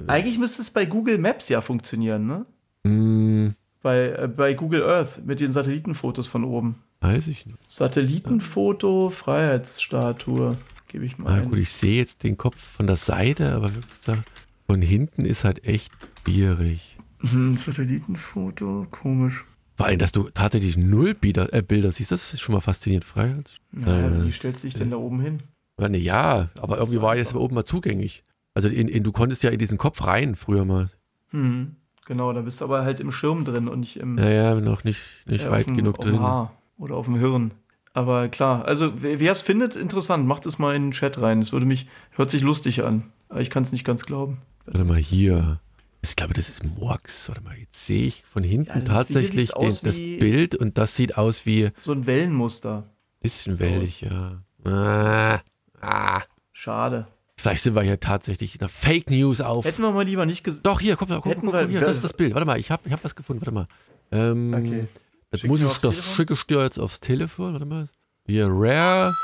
[0.06, 2.44] Eigentlich müsste es bei Google Maps ja funktionieren, ne?
[2.84, 6.82] mh, Bei, äh, bei Google Earth mit den Satellitenfotos von oben.
[7.01, 7.59] Weiß ich nicht.
[7.70, 10.53] Satellitenfoto, Freiheitsstatue.
[10.88, 11.51] Gebe ich mal Na ein.
[11.51, 14.22] gut, ich sehe jetzt den Kopf von der Seite, aber wirklich gesagt,
[14.66, 15.92] von hinten ist halt echt
[16.24, 16.96] schwierig.
[17.20, 19.44] Hm, Satellitenfoto, komisch.
[19.76, 23.05] Vor allem, dass du tatsächlich null Bilder, äh, Bilder siehst, das ist schon mal faszinierend.
[23.05, 23.55] Freiheit.
[23.70, 25.38] Na, Äh, wie stellst du dich denn da oben hin?
[25.78, 28.24] Ja, ne, ja, aber irgendwie war jetzt oben mal zugänglich.
[28.55, 30.88] Also in, in, du konntest ja in diesen Kopf rein früher mal.
[31.30, 31.76] Hm,
[32.07, 35.01] genau, da bist du aber halt im Schirm drin und nicht im, Naja, noch nicht,
[35.26, 36.18] nicht äh, weit genug drin.
[36.18, 37.50] Haar oder auf dem Hirn.
[37.94, 41.40] Aber klar, also wer es findet, interessant, macht es mal in den Chat rein.
[41.40, 43.04] Es würde mich, hört sich lustig an.
[43.28, 44.38] Aber ich kann es nicht ganz glauben.
[44.66, 45.60] Warte mal, hier.
[46.02, 47.28] Ich glaube, das ist Murks.
[47.28, 51.18] Warte mal, jetzt sehe ich von hinten Ja, tatsächlich den, das Bild und das sieht
[51.18, 52.84] aus wie So ein Wellenmuster.
[53.20, 54.42] bisschen wellig, ja.
[54.64, 55.40] Ah,
[55.80, 56.22] ah.
[56.52, 57.06] Schade.
[57.36, 59.64] Vielleicht sind wir hier tatsächlich in der Fake News auf.
[59.64, 60.66] Hätten wir mal lieber nicht gesagt.
[60.66, 62.34] Doch, hier, guck mal, guck, Hätten guck, wir- guck hier, das ist das Bild.
[62.34, 63.66] Warte mal, ich habe ich hab was gefunden, warte mal.
[64.12, 64.88] Ähm, Okay.
[65.30, 66.14] Das muss ich, das Telefon?
[66.14, 67.88] schicke ich dir jetzt aufs Telefon, warte mal.
[68.26, 69.14] Hier, Rare.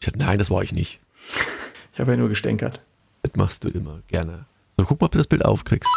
[0.00, 1.00] Ich sag, nein, das war ich nicht.
[1.92, 2.80] Ich habe ja nur gestänkert.
[3.22, 4.46] Das machst du immer, gerne.
[4.78, 5.90] So, guck mal, ob du das Bild aufkriegst.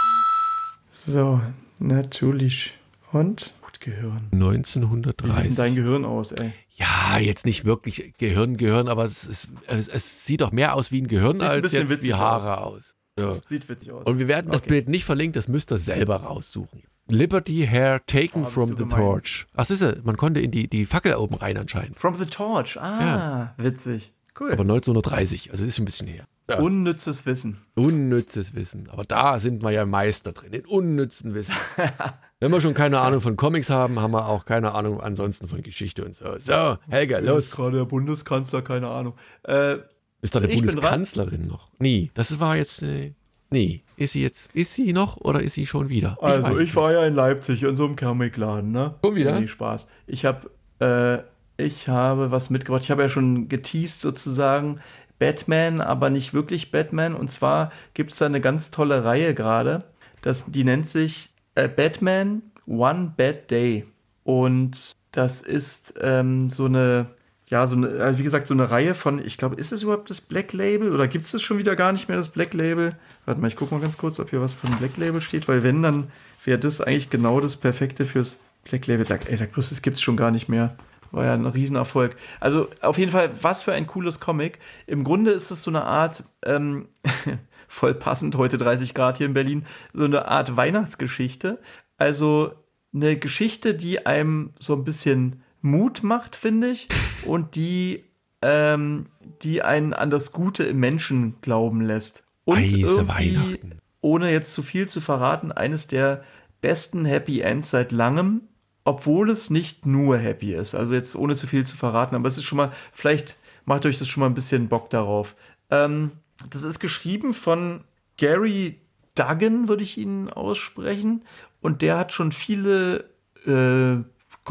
[0.95, 1.41] So,
[1.79, 2.73] natürlich.
[3.11, 3.53] Und?
[3.61, 4.27] Gut, Gehirn.
[4.31, 5.55] Wie sieht 1930.
[5.55, 6.53] dein Gehirn aus, ey?
[6.75, 10.91] Ja, jetzt nicht wirklich Gehirn, Gehirn, aber es, ist, es, es sieht doch mehr aus
[10.91, 12.95] wie ein Gehirn Sieht ein als bisschen jetzt wie Haare aus.
[13.19, 13.37] Ja.
[13.47, 14.05] Sieht witzig aus.
[14.07, 14.69] Und wir werden das Okay.
[14.69, 16.81] Bild nicht verlinkt, das müsst ihr selber raussuchen.
[17.11, 18.99] Liberty Hair taken Oh, from the gemein.
[18.99, 19.45] torch.
[19.55, 21.99] Ach, siehst du, man konnte in die, die Fackel oben rein anscheinend.
[21.99, 22.77] From the Torch.
[22.79, 23.53] Ah, Ja.
[23.57, 24.13] witzig.
[24.39, 24.51] Cool.
[24.53, 26.25] Aber 1930, also ist schon ein bisschen her.
[26.49, 26.59] Ja.
[26.59, 27.57] Unnützes Wissen.
[27.75, 28.89] Unnützes Wissen.
[28.89, 31.55] Aber da sind wir ja Meister drin, in unnützen Wissen.
[32.39, 35.61] Wenn wir schon keine Ahnung von Comics haben, haben wir auch keine Ahnung ansonsten von
[35.61, 36.25] Geschichte und so.
[36.39, 37.51] So, Helga, los.
[37.51, 39.13] Gerade der Bundeskanzler, keine Ahnung.
[39.43, 39.77] Äh,
[40.21, 41.69] Ist da bin Bundeskanzlerin noch?
[41.77, 42.09] Nie.
[42.15, 42.81] Das war jetzt.
[42.83, 43.13] Äh,
[43.51, 43.83] nie.
[44.01, 44.55] Ist sie jetzt.
[44.55, 46.17] Ist sie noch oder ist sie schon wieder?
[46.21, 48.95] also, weiß ich, war ja in Leipzig in so einem Comicladen, ne?
[49.05, 49.39] Schon wieder?
[49.39, 49.87] Nee, Spaß.
[50.07, 50.49] Ich habe
[50.79, 51.23] äh,
[51.63, 52.83] ich habe was mitgebracht.
[52.83, 54.79] Ich habe ja schon geteased sozusagen
[55.19, 57.13] Batman, aber nicht wirklich Batman.
[57.13, 59.83] Und zwar gibt es da eine ganz tolle Reihe gerade.
[60.23, 63.85] Das, die nennt sich äh, Batman One Bad Day.
[64.23, 67.05] Und das ist ähm, so eine,
[67.51, 70.09] ja, so eine, also wie gesagt, so eine Reihe von, ich glaube, ist es überhaupt
[70.09, 72.95] das Black Label oder gibt es das schon wieder gar nicht mehr, das Black Label?
[73.25, 75.61] Warte mal, ich gucke mal ganz kurz, ob hier was von Black Label steht, weil
[75.61, 76.07] wenn, dann
[76.45, 79.03] wäre das eigentlich genau das Perfekte fürs Black Label.
[79.03, 80.77] Sagt, ey, sag bloß, das gibt es schon gar nicht mehr.
[81.11, 82.15] War ja ein Riesenerfolg.
[82.39, 84.59] Also auf jeden Fall, was für ein cooles Comic.
[84.87, 86.87] Im Grunde ist es so eine Art, ähm,
[87.67, 91.59] voll passend, heute 30 Grad hier in Berlin, so eine Art Weihnachtsgeschichte.
[91.97, 92.53] Also
[92.93, 96.87] eine Geschichte, die einem so ein bisschen Mut macht, finde ich,
[97.25, 98.03] und die,
[98.41, 99.07] ähm,
[99.41, 102.23] die einen an das Gute im Menschen glauben lässt.
[102.45, 103.79] Und irgendwie, Weihnachten.
[104.01, 106.23] ohne jetzt zu viel zu verraten, eines der
[106.61, 108.41] besten Happy Ends seit langem,
[108.83, 110.73] obwohl es nicht nur happy ist.
[110.73, 113.99] Also jetzt ohne zu viel zu verraten, aber es ist schon mal, vielleicht macht euch
[113.99, 115.35] das schon mal ein bisschen Bock darauf.
[115.69, 116.11] Ähm,
[116.49, 117.83] das ist geschrieben von
[118.17, 118.79] Gary
[119.15, 121.23] Duggan, würde ich ihn aussprechen.
[121.61, 123.05] Und der hat schon viele
[123.45, 124.03] äh,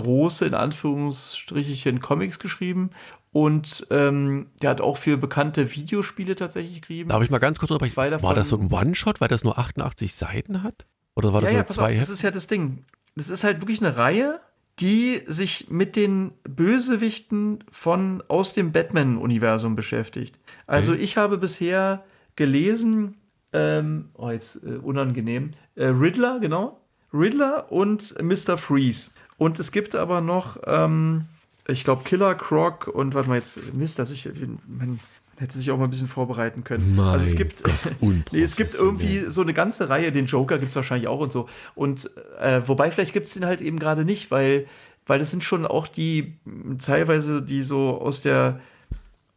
[0.03, 2.91] große, in Anführungsstrichen, Comics geschrieben.
[3.33, 7.11] Und ähm, der hat auch für bekannte Videospiele tatsächlich geschrieben.
[7.11, 7.95] Darf ich mal ganz kurz unterbrechen?
[7.95, 10.87] Zwei War das so ein One-Shot, weil das nur 88 Seiten hat?
[11.15, 12.85] Oder war das ja, ja, nur pass zwei auf, das ist ja das Ding.
[13.15, 14.41] Das ist halt wirklich eine Reihe,
[14.81, 20.37] die sich mit den Bösewichten von aus dem Batman-Universum beschäftigt.
[20.67, 21.03] Also Okay.
[21.03, 22.05] ich habe bisher
[22.37, 23.17] gelesen,
[23.53, 26.81] ähm, oh jetzt äh, unangenehm, äh, Riddler, genau,
[27.13, 28.57] Riddler und Mr.
[28.57, 29.11] Freeze.
[29.41, 31.25] Und es gibt aber noch, ähm,
[31.67, 34.29] ich glaube, Killer Croc und warte mal jetzt, Mist, dass ich,
[34.69, 35.01] man
[35.39, 36.95] hätte sich auch mal ein bisschen vorbereiten können.
[36.95, 37.75] Mein also es gibt, Gott,
[38.33, 41.33] nee, es gibt irgendwie so eine ganze Reihe, den Joker gibt es wahrscheinlich auch und
[41.33, 41.49] so.
[41.75, 44.67] Und äh, wobei, vielleicht gibt es den halt eben gerade nicht, weil,
[45.07, 46.35] weil das sind schon auch die
[46.85, 48.61] teilweise, die so aus der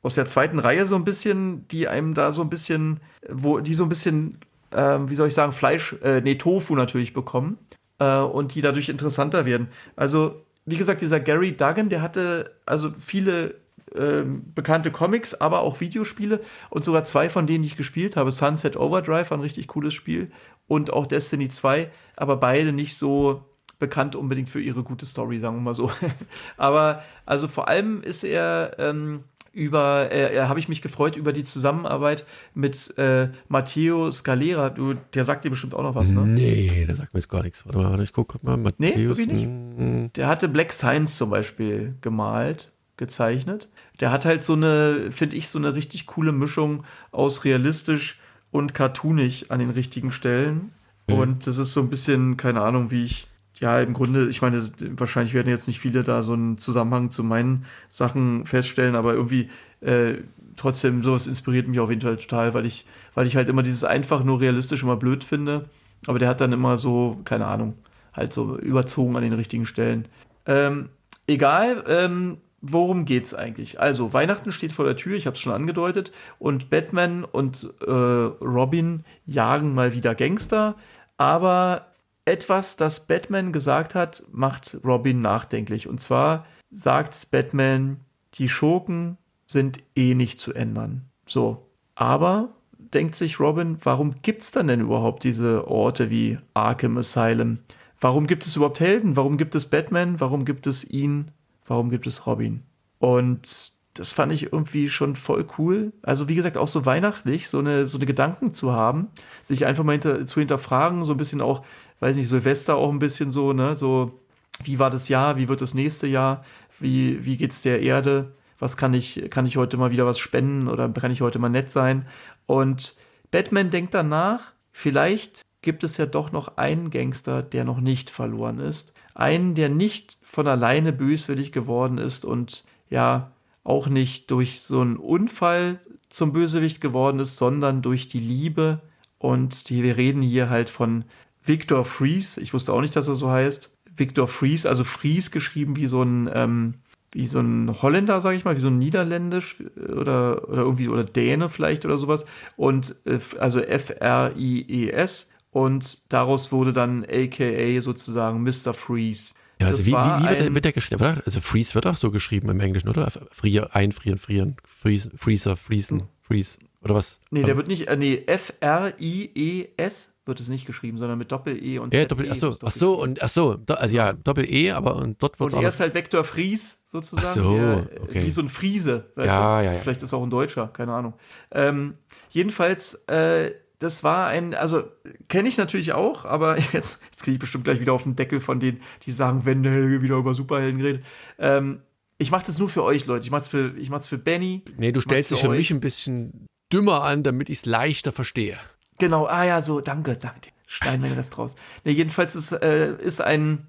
[0.01, 2.99] aus der zweiten Reihe so ein bisschen, die einem da so ein bisschen,
[3.29, 4.37] wo die so ein bisschen,
[4.73, 7.57] ähm, wie soll ich sagen, Fleisch, äh, nee, Tofu natürlich bekommen
[8.03, 9.69] äh, und die dadurch interessanter werden.
[9.95, 13.55] Also, wie gesagt, dieser Gary Duggan, der hatte also viele
[13.95, 18.31] ähm, bekannte Comics, aber auch Videospiele und sogar zwei von denen, die ich gespielt habe.
[18.31, 20.31] Sunset Overdrive war ein richtig cooles Spiel
[20.67, 23.45] und auch Destiny 2, aber beide nicht so
[23.79, 25.91] bekannt unbedingt für ihre gute Story, sagen wir mal so.
[26.57, 31.43] aber also vor allem ist er ähm, über, äh, habe ich mich gefreut über die
[31.43, 32.25] Zusammenarbeit
[32.55, 34.71] mit äh, Matteo Scalera.
[34.71, 36.21] Du, der sagt dir bestimmt auch noch was, ne?
[36.21, 37.65] Nee, der sagt mir jetzt gar nichts.
[37.65, 38.57] Warte mal, ich gucke mal.
[38.57, 39.19] Matthäus.
[39.19, 40.17] Nee, nicht.
[40.17, 43.69] Der hatte Black Science zum Beispiel gemalt, gezeichnet.
[43.99, 48.19] Der hat halt so eine, finde ich, so eine richtig coole Mischung aus realistisch
[48.51, 50.71] und cartoonig an den richtigen Stellen.
[51.07, 51.15] Mhm.
[51.15, 53.27] Und das ist so ein bisschen, keine Ahnung, wie ich
[53.63, 54.61] ja, im Grunde, ich meine,
[54.97, 59.49] wahrscheinlich werden jetzt nicht viele da so einen Zusammenhang zu meinen Sachen feststellen, aber irgendwie
[59.79, 60.15] äh,
[60.57, 62.85] trotzdem, sowas inspiriert mich auf jeden Fall total, weil ich,
[63.15, 65.69] weil ich halt immer dieses einfach nur realistisch immer blöd finde.
[66.07, 67.75] Aber der hat dann immer so, keine Ahnung,
[68.11, 70.09] halt so überzogen an den richtigen Stellen.
[70.45, 70.89] Ähm,
[71.25, 73.79] egal, ähm, worum geht's eigentlich?
[73.79, 77.89] Also, Weihnachten steht vor der Tür, ich habe es schon angedeutet, und Batman und äh,
[77.89, 80.75] Robin jagen mal wieder Gangster,
[81.15, 81.92] aber
[82.25, 85.87] etwas, das Batman gesagt hat, macht Robin nachdenklich.
[85.87, 87.99] Und zwar sagt Batman,
[88.35, 89.17] die Schurken
[89.47, 91.03] sind eh nicht zu ändern.
[91.25, 91.67] So.
[91.95, 97.59] Aber denkt sich Robin, warum gibt es dann denn überhaupt diese Orte wie Arkham Asylum?
[97.99, 99.15] Warum gibt es überhaupt Helden?
[99.15, 100.19] Warum gibt es Batman?
[100.19, 101.31] Warum gibt es ihn?
[101.65, 102.63] Warum gibt es Robin?
[102.99, 105.93] Und das fand ich irgendwie schon voll cool.
[106.01, 109.09] Also, wie gesagt, auch so weihnachtlich, so eine, so eine Gedanken zu haben,
[109.43, 111.63] sich einfach mal hinter, zu hinterfragen, so ein bisschen auch,
[112.03, 114.19] weiß nicht, Silvester auch ein bisschen so, ne, so,
[114.63, 116.43] wie war das Jahr, wie wird das nächste Jahr,
[116.79, 120.67] wie, wie geht's der Erde, was kann ich, kann ich heute mal wieder was spenden
[120.67, 122.05] oder kann ich heute mal nett sein?
[122.45, 122.95] Und
[123.31, 128.59] Batman denkt danach, vielleicht gibt es ja doch noch einen Gangster, der noch nicht verloren
[128.59, 128.93] ist.
[129.15, 133.31] Einen, der nicht von alleine böswillig geworden ist und ja,
[133.63, 135.79] auch nicht durch so einen Unfall
[136.09, 138.81] zum Bösewicht geworden ist, sondern durch die Liebe.
[139.19, 141.05] Und die, wir reden hier halt von
[141.45, 143.69] Victor Fries, ich wusste auch nicht, dass er so heißt.
[143.95, 146.75] Victor Fries, also Fries geschrieben wie so ein, ähm,
[147.11, 151.03] wie so ein Holländer, sage ich mal, wie so ein Niederländisch oder, oder irgendwie, oder
[151.03, 152.25] Däne vielleicht oder sowas.
[152.55, 155.29] Und äh, also F-R-I-E-S.
[155.51, 158.73] Und daraus wurde dann AKA sozusagen Mr.
[158.73, 159.35] Freeze.
[159.61, 161.21] Ja, also wie, wie, wie wird, der, wird der geschrieben?
[161.23, 163.11] Also Freeze wird auch so geschrieben im Englischen, oder?
[163.31, 167.21] Frier, einfrieren, frieren, freeze, freezer, freezen, freeze, oder was?
[167.29, 171.93] Nee, der wird nicht, äh, nee, F-R-I-E-S wird es nicht geschrieben, sondern mit Doppel-E und
[171.93, 172.31] ja, Doppel, -E.
[172.31, 175.63] Achso, ach so, und ach so, also ja, Doppel-E, aber und dort wird es Und
[175.63, 177.27] er ist halt Vektor Fries sozusagen.
[177.27, 178.25] Ach so, der, okay.
[178.25, 179.11] Wie so ein Friese.
[179.17, 179.79] Ja, ja, ja.
[179.79, 181.13] Vielleicht ist auch ein Deutscher, keine Ahnung.
[181.51, 181.95] Ähm,
[182.29, 184.83] jedenfalls, äh, das war ein, also
[185.27, 188.39] kenne ich natürlich auch, aber jetzt, jetzt kriege ich bestimmt gleich wieder auf den Deckel
[188.39, 191.03] von denen, die sagen, wenn der Helge wieder über Superhelden redet.
[191.37, 191.81] Ähm,
[192.17, 193.25] ich mache das nur für euch, Leute.
[193.25, 193.73] Ich mache es für,
[194.07, 194.63] für Benny.
[194.77, 198.57] Nee, du stellst dich für mich ein bisschen dümmer an, damit ich es leichter verstehe.
[198.99, 200.49] Genau, ah ja, so, danke, danke.
[200.65, 201.55] Schneiden wir das draus.
[201.83, 203.67] Nee, jedenfalls ist, äh, ist ein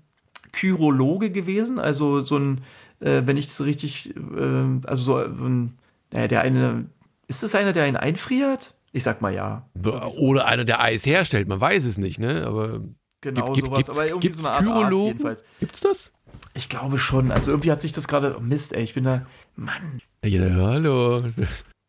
[0.54, 2.62] Chirologe gewesen, also so ein,
[3.00, 5.76] äh, wenn ich das richtig, äh, also so ein,
[6.12, 6.86] naja, der eine,
[7.26, 8.74] ist das einer, der einen einfriert?
[8.92, 9.68] Ich sag mal ja.
[10.16, 12.44] Oder einer, der Eis herstellt, man weiß es nicht, ne?
[12.46, 12.80] Aber
[13.20, 13.78] genau gibt, sowas.
[13.78, 15.06] Gibt's, aber irgendwie gibt's so eine Art Chirologen?
[15.08, 15.44] jedenfalls.
[15.58, 16.12] Gibt's das?
[16.54, 17.32] Ich glaube schon.
[17.32, 18.36] Also irgendwie hat sich das gerade.
[18.38, 19.26] Oh Mist, ey, ich bin da.
[19.56, 20.00] Mann.
[20.24, 21.24] Ja, hallo.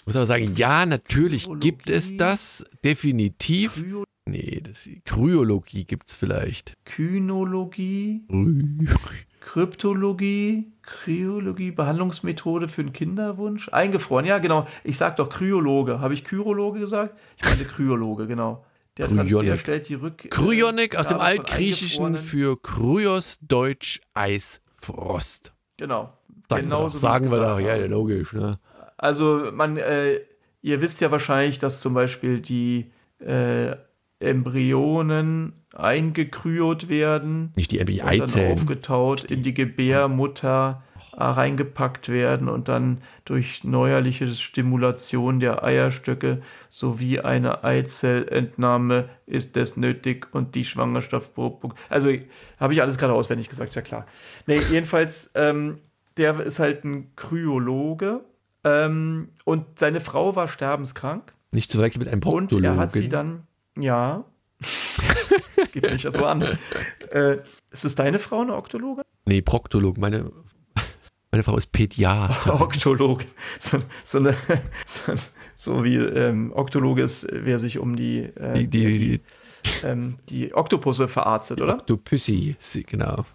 [0.06, 3.82] Ich muss aber sagen, ja, natürlich gibt es das, definitiv.
[3.82, 4.06] Kryologie.
[4.28, 6.76] Nee, das, Kryologie gibt es vielleicht.
[6.86, 8.22] Kynologie,
[9.40, 13.70] Kryptologie, Kryologie, Behandlungsmethode für einen Kinderwunsch.
[13.70, 14.68] Eingefroren, ja, genau.
[14.84, 16.00] Ich sag doch Kryologe.
[16.02, 17.16] Habe ich Kyrologe gesagt?
[17.38, 18.64] Ich meine Kryologe, genau.
[19.00, 19.60] Der Kryonik.
[19.60, 25.52] stellt die Rück Kryonik aus dem Altgriechischen für Kryos, Deutsch, Eis, Frost.
[25.78, 26.14] Genau.
[26.48, 27.60] Sagen genau wir doch, sagen wir doch.
[27.60, 28.34] ja, logisch.
[28.34, 28.60] Ne?
[29.06, 30.22] Also man, äh,
[30.64, 33.76] ihr wisst ja wahrscheinlich, dass zum Beispiel die äh,
[34.20, 37.54] Embryonen eingekryot werden.
[37.56, 38.54] Nicht die Eizellen.
[38.54, 40.82] aufgetaut in die Gebärmutter
[41.16, 46.42] äh, reingepackt werden und dann durch neuerliche Stimulation der Eierstöcke
[46.72, 51.30] sowie eine Eizellentnahme ist es nötig und die Schwangerschaft.
[51.90, 52.10] Also
[52.60, 54.08] habe ich alles gerade auswendig gesagt, ist ja klar.
[54.48, 55.78] Nee, jedenfalls, ähm,
[56.18, 58.22] der ist halt ein Kryologe
[58.66, 61.34] ähm, und seine Frau war sterbenskrank.
[61.52, 62.58] Nicht zu wechseln mit einem Proktologen.
[62.58, 63.44] Und er hat sie dann,
[63.78, 64.26] ja,
[65.72, 66.58] geht nicht so an.
[67.12, 67.38] Äh,
[67.70, 69.04] ist es deine Frau eine Oktologe?
[69.26, 70.00] Nee, Proktolog.
[70.00, 70.32] Meine,
[71.32, 72.60] meine Frau ist Pädiater.
[72.62, 73.24] Oktolog.
[73.60, 74.36] So, so, eine,
[74.86, 75.14] so,
[75.56, 79.22] so wie ähm, Oktologe ist, wer sich um die, äh, die, die, die,
[79.84, 81.76] ähm, die Oktopusse verarztet, oder?
[81.76, 82.56] Oktopussi,
[82.88, 83.26] genau.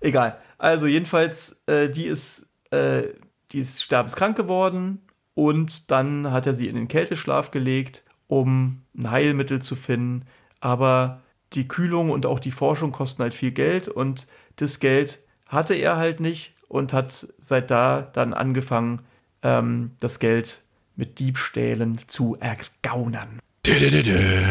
[0.00, 0.38] Egal.
[0.56, 3.08] Also jedenfalls, äh, die ist äh,
[3.52, 5.00] die ist sterbenskrank geworden
[5.34, 10.26] und dann hat er sie in den Kälteschlaf gelegt, um ein Heilmittel zu finden.
[10.60, 11.20] Aber
[11.52, 14.26] die Kühlung und auch die Forschung kosten halt viel Geld und
[14.56, 19.02] das Geld hatte er halt nicht und hat seit da dann angefangen,
[19.42, 20.60] ähm, das Geld
[20.96, 23.38] mit Diebstählen zu ergaunern.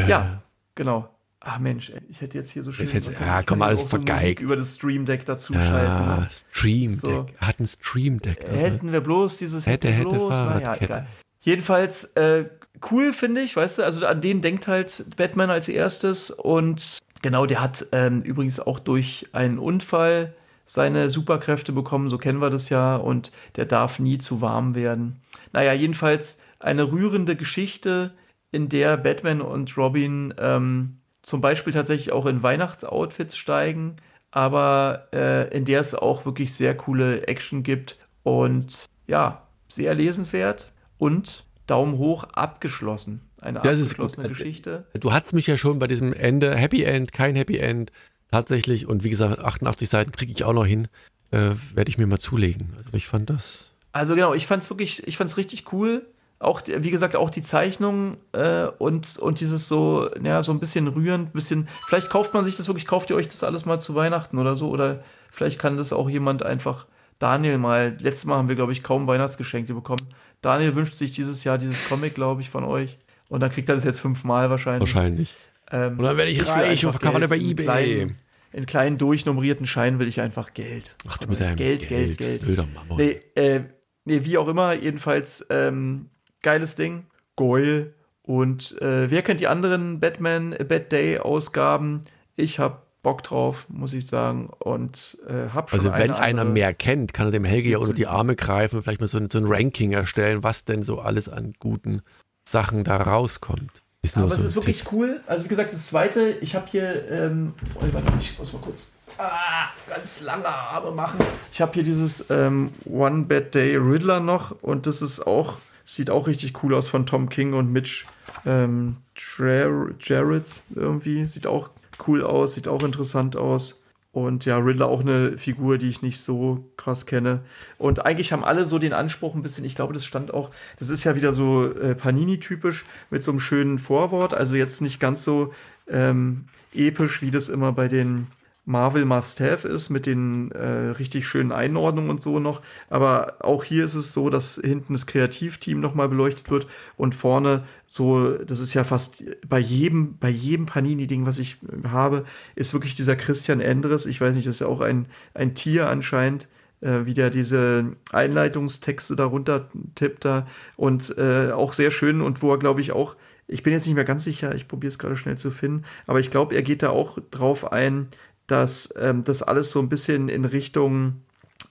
[0.07, 0.41] Ja,
[0.75, 1.09] genau.
[1.49, 2.85] Ach Mensch, ich hätte jetzt hier so schön.
[2.85, 4.41] Jetzt, ja, komm, alles so vergeigt.
[4.41, 6.05] über das Stream Deck dazu ja, schalten.
[6.05, 6.29] Ne?
[6.29, 6.99] Stream Deck.
[6.99, 7.25] So.
[7.39, 8.45] Hat ein Stream Deck.
[8.45, 8.65] Also.
[8.65, 10.93] Hätten wir bloß dieses hätte, hätte, bloß, Fahrradkette.
[10.93, 11.07] Ja,
[11.39, 12.49] Jedenfalls äh,
[12.91, 17.45] cool, finde ich, weißt du, also an den denkt halt Batman als erstes und genau,
[17.45, 20.35] der hat ähm, übrigens auch durch einen Unfall
[20.65, 25.21] seine Superkräfte bekommen, so kennen wir das ja, und der darf nie zu warm werden.
[25.53, 28.11] Naja, jedenfalls eine rührende Geschichte,
[28.51, 30.97] in der Batman und Robin ähm,
[31.27, 33.97] zum Beispiel tatsächlich auch in Weihnachtsoutfits steigen,
[34.31, 40.71] aber äh, in der es auch wirklich sehr coole Action gibt und ja, sehr lesenswert
[40.97, 43.23] und Daumen hoch abgeschlossen.
[43.41, 44.85] Eine das abgeschlossene ist Geschichte.
[45.01, 47.91] Du hattest mich ja schon bei diesem Ende, Happy End, kein Happy End,
[48.31, 50.87] tatsächlich, und wie gesagt, 88 Seiten kriege ich auch noch hin,
[51.31, 52.73] äh, werde ich mir mal zulegen.
[52.77, 53.71] Also ich fand das.
[53.91, 56.05] Also genau, ich fand es wirklich, ich fand es richtig cool.
[56.39, 60.87] Auch, wie gesagt, auch die Zeichnung äh, und, und dieses so, ja, so ein bisschen
[60.87, 63.95] rührend, bisschen, vielleicht kauft man sich das wirklich, kauft ihr euch das alles mal zu
[63.95, 66.85] Weihnachten oder so, oder vielleicht kann das auch jemand einfach,
[67.17, 70.07] Daniel mal, letztes Mal haben wir, glaube ich, kaum Weihnachtsgeschenke bekommen.
[70.41, 72.97] Daniel wünscht sich dieses Jahr dieses Comic, glaube ich, von euch.
[73.29, 74.93] Und dann kriegt er das jetzt fünfmal wahrscheinlich.
[74.93, 75.35] Wahrscheinlich.
[75.71, 77.65] Ähm, und dann werde ich, ich reich und verkaufe bei Ebay.
[77.65, 78.17] Kleinen,
[78.53, 80.95] in kleinen durchnummerierten Scheinen will ich einfach Geld.
[81.07, 82.45] Ach, du mit deinem Geld, Geld, Geld.
[82.45, 82.57] Geld.
[82.57, 82.95] Mama.
[82.95, 83.61] Nee, äh,
[84.05, 86.09] nee, wie auch immer, jedenfalls ähm,
[86.41, 87.05] geiles Ding.
[87.35, 87.93] Goil.
[88.23, 92.01] Und äh, wer kennt die anderen Batman Bad Day Ausgaben?
[92.35, 94.49] Ich habe Bock drauf, muss ich sagen.
[94.59, 97.93] Und äh, hab schon Also, wenn einer mehr kennt, kann er dem Helge ja unter
[97.93, 101.53] die Arme greifen, vielleicht mal so, so, ein Ranking erstellen, was denn so alles an
[101.59, 102.01] guten
[102.43, 103.81] Sachen da rauskommt.
[104.01, 104.91] Ist Aber so es ist wirklich Tipp.
[104.91, 105.21] cool.
[105.25, 108.97] Also, wie gesagt, das zweite, ich habe hier, ähm, oh, warte, ich muss mal kurz
[109.17, 111.19] ah, ganz lange Arme machen.
[111.51, 116.09] Ich habe hier dieses ähm, One Bad Day Riddler noch und das ist auch, sieht
[116.09, 118.05] auch richtig cool aus von Tom King und Mitch
[118.45, 121.25] ähm, Jarrett irgendwie.
[121.27, 121.69] Sieht auch
[122.05, 123.81] cool aus, sieht auch interessant aus.
[124.11, 127.41] Und ja, Riddler auch eine Figur, die ich nicht so krass kenne.
[127.77, 130.89] Und eigentlich haben alle so den Anspruch ein bisschen, ich glaube, das stand auch, das
[130.89, 134.33] ist ja wieder so äh, Panini-typisch mit so einem schönen Vorwort.
[134.33, 135.53] Also jetzt nicht ganz so
[135.87, 138.27] ähm, episch, wie das immer bei den
[138.67, 142.61] Marvel Must-Have ist mit den äh, richtig schönen Einordnungen und so noch.
[142.89, 147.63] Aber auch hier ist es so, dass hinten das Kreativteam nochmal beleuchtet wird und vorne
[147.87, 151.55] so, das ist ja fast bei jedem, bei jedem Panini-Ding, was ich
[151.87, 154.05] habe, ist wirklich dieser Christian Endres.
[154.05, 156.49] Ich weiß nicht, das ist ja auch ein, ein Tier anscheinend
[156.81, 160.45] äh, wie der diese Einleitungstexte darunter tippt da
[160.75, 163.15] und äh, auch sehr schön und wo er, glaube ich, auch,
[163.47, 166.19] ich bin jetzt nicht mehr ganz sicher, ich probiere es gerade schnell zu finden, aber
[166.19, 168.09] ich glaube, er geht da auch drauf ein,
[168.47, 171.21] dass ähm, das alles so ein bisschen in Richtung,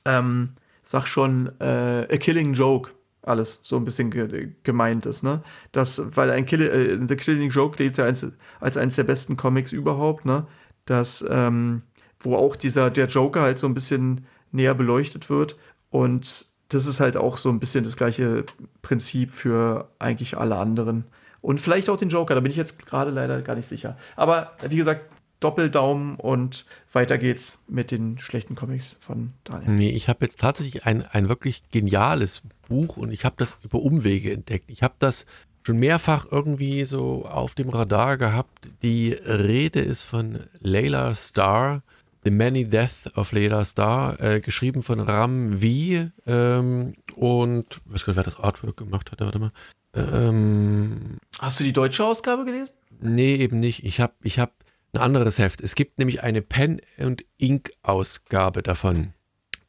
[0.05, 0.51] ähm,
[0.83, 2.91] sag schon, äh, A Killing Joke
[3.23, 5.43] alles so ein bisschen ge gemeint ist, ne?
[5.73, 8.27] Das, weil ein Kill äh, The Killing Joke gilt ja als,
[8.61, 10.47] als eines der besten Comics überhaupt, ne?
[10.85, 11.83] Das, ähm,
[12.21, 15.57] wo auch dieser, der Joker halt so ein bisschen näher beleuchtet wird
[15.91, 18.45] und das ist halt auch so ein bisschen das gleiche
[18.83, 21.05] Prinzip für eigentlich alle anderen.
[21.41, 23.97] Und vielleicht auch den Joker, da bin ich jetzt gerade leider gar nicht sicher.
[24.17, 25.03] Aber wie gesagt,
[25.41, 29.71] Doppeldaumen und weiter geht's mit den schlechten Comics von Daniel.
[29.71, 33.81] Nee, ich habe jetzt tatsächlich ein, ein wirklich geniales Buch und ich habe das über
[33.81, 34.65] Umwege entdeckt.
[34.69, 35.27] Ich habe das
[35.67, 38.71] schon mehrfach irgendwie so auf dem Radar gehabt.
[38.83, 41.83] Die Rede ist von Layla Starr,
[42.25, 46.11] The Many Death of Layla Starr, äh, geschrieben von Ram V.
[46.27, 49.53] Ähm, und ich weiß gar nicht, wer das Artwork gemacht hat, warte mal.
[49.95, 52.73] Ähm, Hast du die deutsche Ausgabe gelesen?
[53.01, 53.85] Nee, eben nicht.
[53.85, 54.53] Ich habe ich hab
[54.97, 55.61] ein anderes Heft.
[55.61, 59.13] Es gibt nämlich eine Pen- und Ink-Ausgabe davon,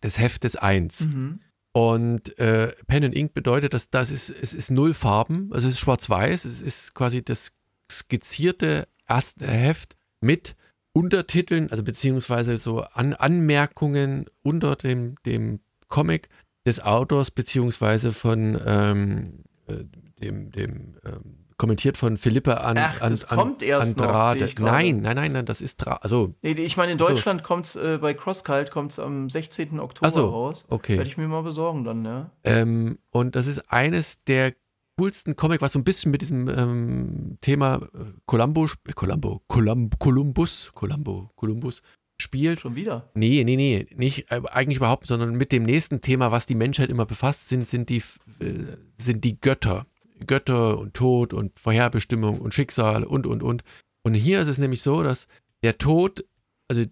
[0.04, 1.02] des Heftes 1.
[1.02, 1.40] Mhm.
[1.74, 5.76] Und äh, Pen und Ink bedeutet, dass das ist, es ist null Farben, also es
[5.76, 7.52] ist schwarz-weiß, es ist quasi das
[7.92, 10.56] skizzierte erste Heft mit
[10.94, 16.30] Untertiteln, also beziehungsweise so An Anmerkungen unter dem, dem Comic
[16.66, 19.84] des Autors, beziehungsweise von ähm, äh,
[20.20, 24.46] dem, dem ähm, kommentiert von Philippa an, Ach, an, das an, kommt erst Andrade.
[24.46, 26.36] Noch, nein, nein, nein, nein, das ist also.
[26.42, 27.48] Nee, ich meine, in Deutschland so.
[27.48, 29.80] kommt es äh, bei CrossCult kommt am 16.
[29.80, 30.66] Oktober so, raus.
[30.70, 30.98] Okay.
[30.98, 32.32] Werde ich mir mal besorgen dann, ja.
[32.44, 34.54] Ähm, und das ist eines der
[34.98, 39.98] coolsten Comic, was so ein bisschen mit diesem ähm, Thema äh, Columbo, äh, Columbo, Columbo,
[39.98, 41.82] Columbus, Columbo, Columbus
[42.20, 42.62] spielt.
[42.62, 43.10] Schon wieder?
[43.14, 46.90] Nee, nee, nee, nicht äh, eigentlich überhaupt, sondern mit dem nächsten Thema, was die Menschheit
[46.90, 48.02] immer befasst, sind, sind die,
[48.40, 49.86] äh, sind die Götter.
[50.26, 53.64] Götter und Tod und Vorherbestimmung und Schicksal und, und, und.
[54.04, 55.28] Und hier ist es nämlich so, dass
[55.64, 56.26] der Tod,
[56.68, 56.84] also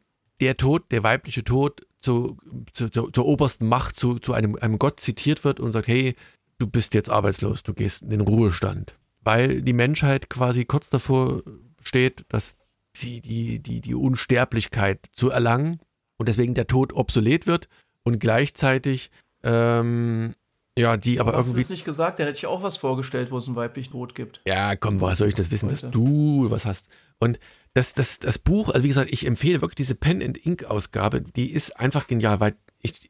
[0.42, 2.38] der Tod, der weibliche Tod, zu,
[2.72, 6.16] zu, zu, zur obersten Macht, zu, zu einem, einem Gott zitiert wird und sagt, hey,
[6.58, 11.42] du bist jetzt arbeitslos, du gehst in den Ruhestand, weil die Menschheit quasi kurz davor
[11.82, 12.58] steht, dass
[12.96, 15.80] sie die, die, die Unsterblichkeit zu erlangen
[16.18, 17.68] und deswegen der Tod obsolet wird
[18.04, 19.10] und gleichzeitig
[19.44, 20.36] ähm,
[20.78, 21.62] ja, die aber, aber irgendwie.
[21.62, 24.16] Hast du nicht gesagt, da hätte ich auch was vorgestellt, wo es einen weiblichen Tod
[24.16, 24.42] gibt.
[24.46, 26.88] Ja, komm, woher soll ich das wissen, dass du was hast?
[27.20, 27.40] Und
[27.74, 31.22] das, das, das Buch, also wie gesagt, ich empfehle wirklich diese Pen and Ink Ausgabe,
[31.22, 33.10] die ist einfach genial, weil ich,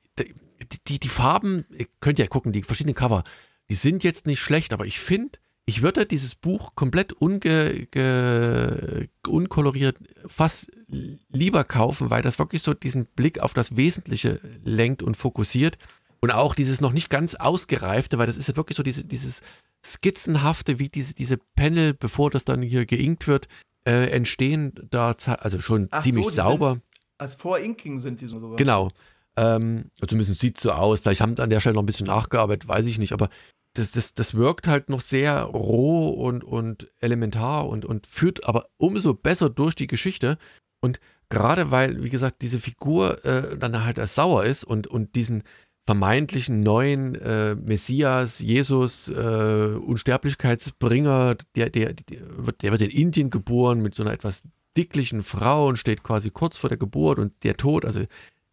[0.87, 3.23] die, die Farben, ihr könnt ja gucken, die verschiedenen Cover,
[3.69, 9.07] die sind jetzt nicht schlecht, aber ich finde, ich würde dieses Buch komplett unge, ge,
[9.27, 15.17] unkoloriert fast lieber kaufen, weil das wirklich so diesen Blick auf das Wesentliche lenkt und
[15.17, 15.77] fokussiert.
[16.25, 19.43] Und auch dieses noch nicht ganz ausgereifte, weil das ist ja wirklich so diese, dieses
[19.85, 23.47] skizzenhafte, wie diese, diese Panel, bevor das dann hier geinkt wird,
[23.87, 26.69] äh, entstehen da, also schon Ach ziemlich so, sauber.
[26.71, 26.83] Sind,
[27.19, 28.55] als Vor-Inking sind die sogar.
[28.55, 28.89] Genau.
[29.37, 31.01] Ähm, zumindest sieht es so aus.
[31.01, 33.13] Vielleicht haben sie an der Stelle noch ein bisschen nachgearbeitet, weiß ich nicht.
[33.13, 33.29] Aber
[33.73, 38.65] das, das, das wirkt halt noch sehr roh und, und elementar und, und führt aber
[38.77, 40.39] umso besser durch die Geschichte.
[40.81, 40.99] Und
[41.29, 45.43] gerade weil, wie gesagt, diese Figur äh, dann halt sauer ist und, und diesen
[45.85, 53.93] vermeintlichen neuen äh, Messias, Jesus, äh, Unsterblichkeitsbringer, der, der, der, wird, in Indien geboren mit
[53.93, 54.41] so einer etwas
[54.75, 58.03] dicklichen Frau und steht quasi kurz vor der Geburt und der Tod, also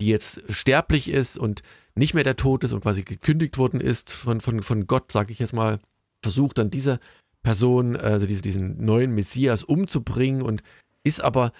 [0.00, 1.62] die jetzt sterblich ist und
[1.94, 5.32] nicht mehr der Tod ist und quasi gekündigt worden ist von, von, von Gott, sage
[5.32, 5.78] ich jetzt mal,
[6.22, 7.00] versucht dann diese
[7.42, 10.62] Person, also diese, diesen neuen Messias umzubringen und
[11.02, 11.52] ist aber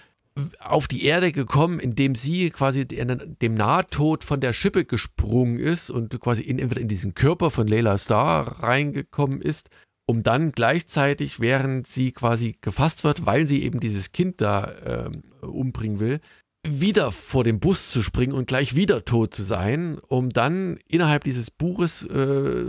[0.59, 6.19] auf die Erde gekommen, indem sie quasi dem Nahtod von der Schippe gesprungen ist und
[6.19, 9.69] quasi in, in diesen Körper von Layla Star reingekommen ist,
[10.07, 15.45] um dann gleichzeitig, während sie quasi gefasst wird, weil sie eben dieses Kind da äh,
[15.45, 16.19] umbringen will,
[16.65, 21.25] wieder vor dem Bus zu springen und gleich wieder tot zu sein, um dann innerhalb
[21.25, 22.65] dieses Buches äh,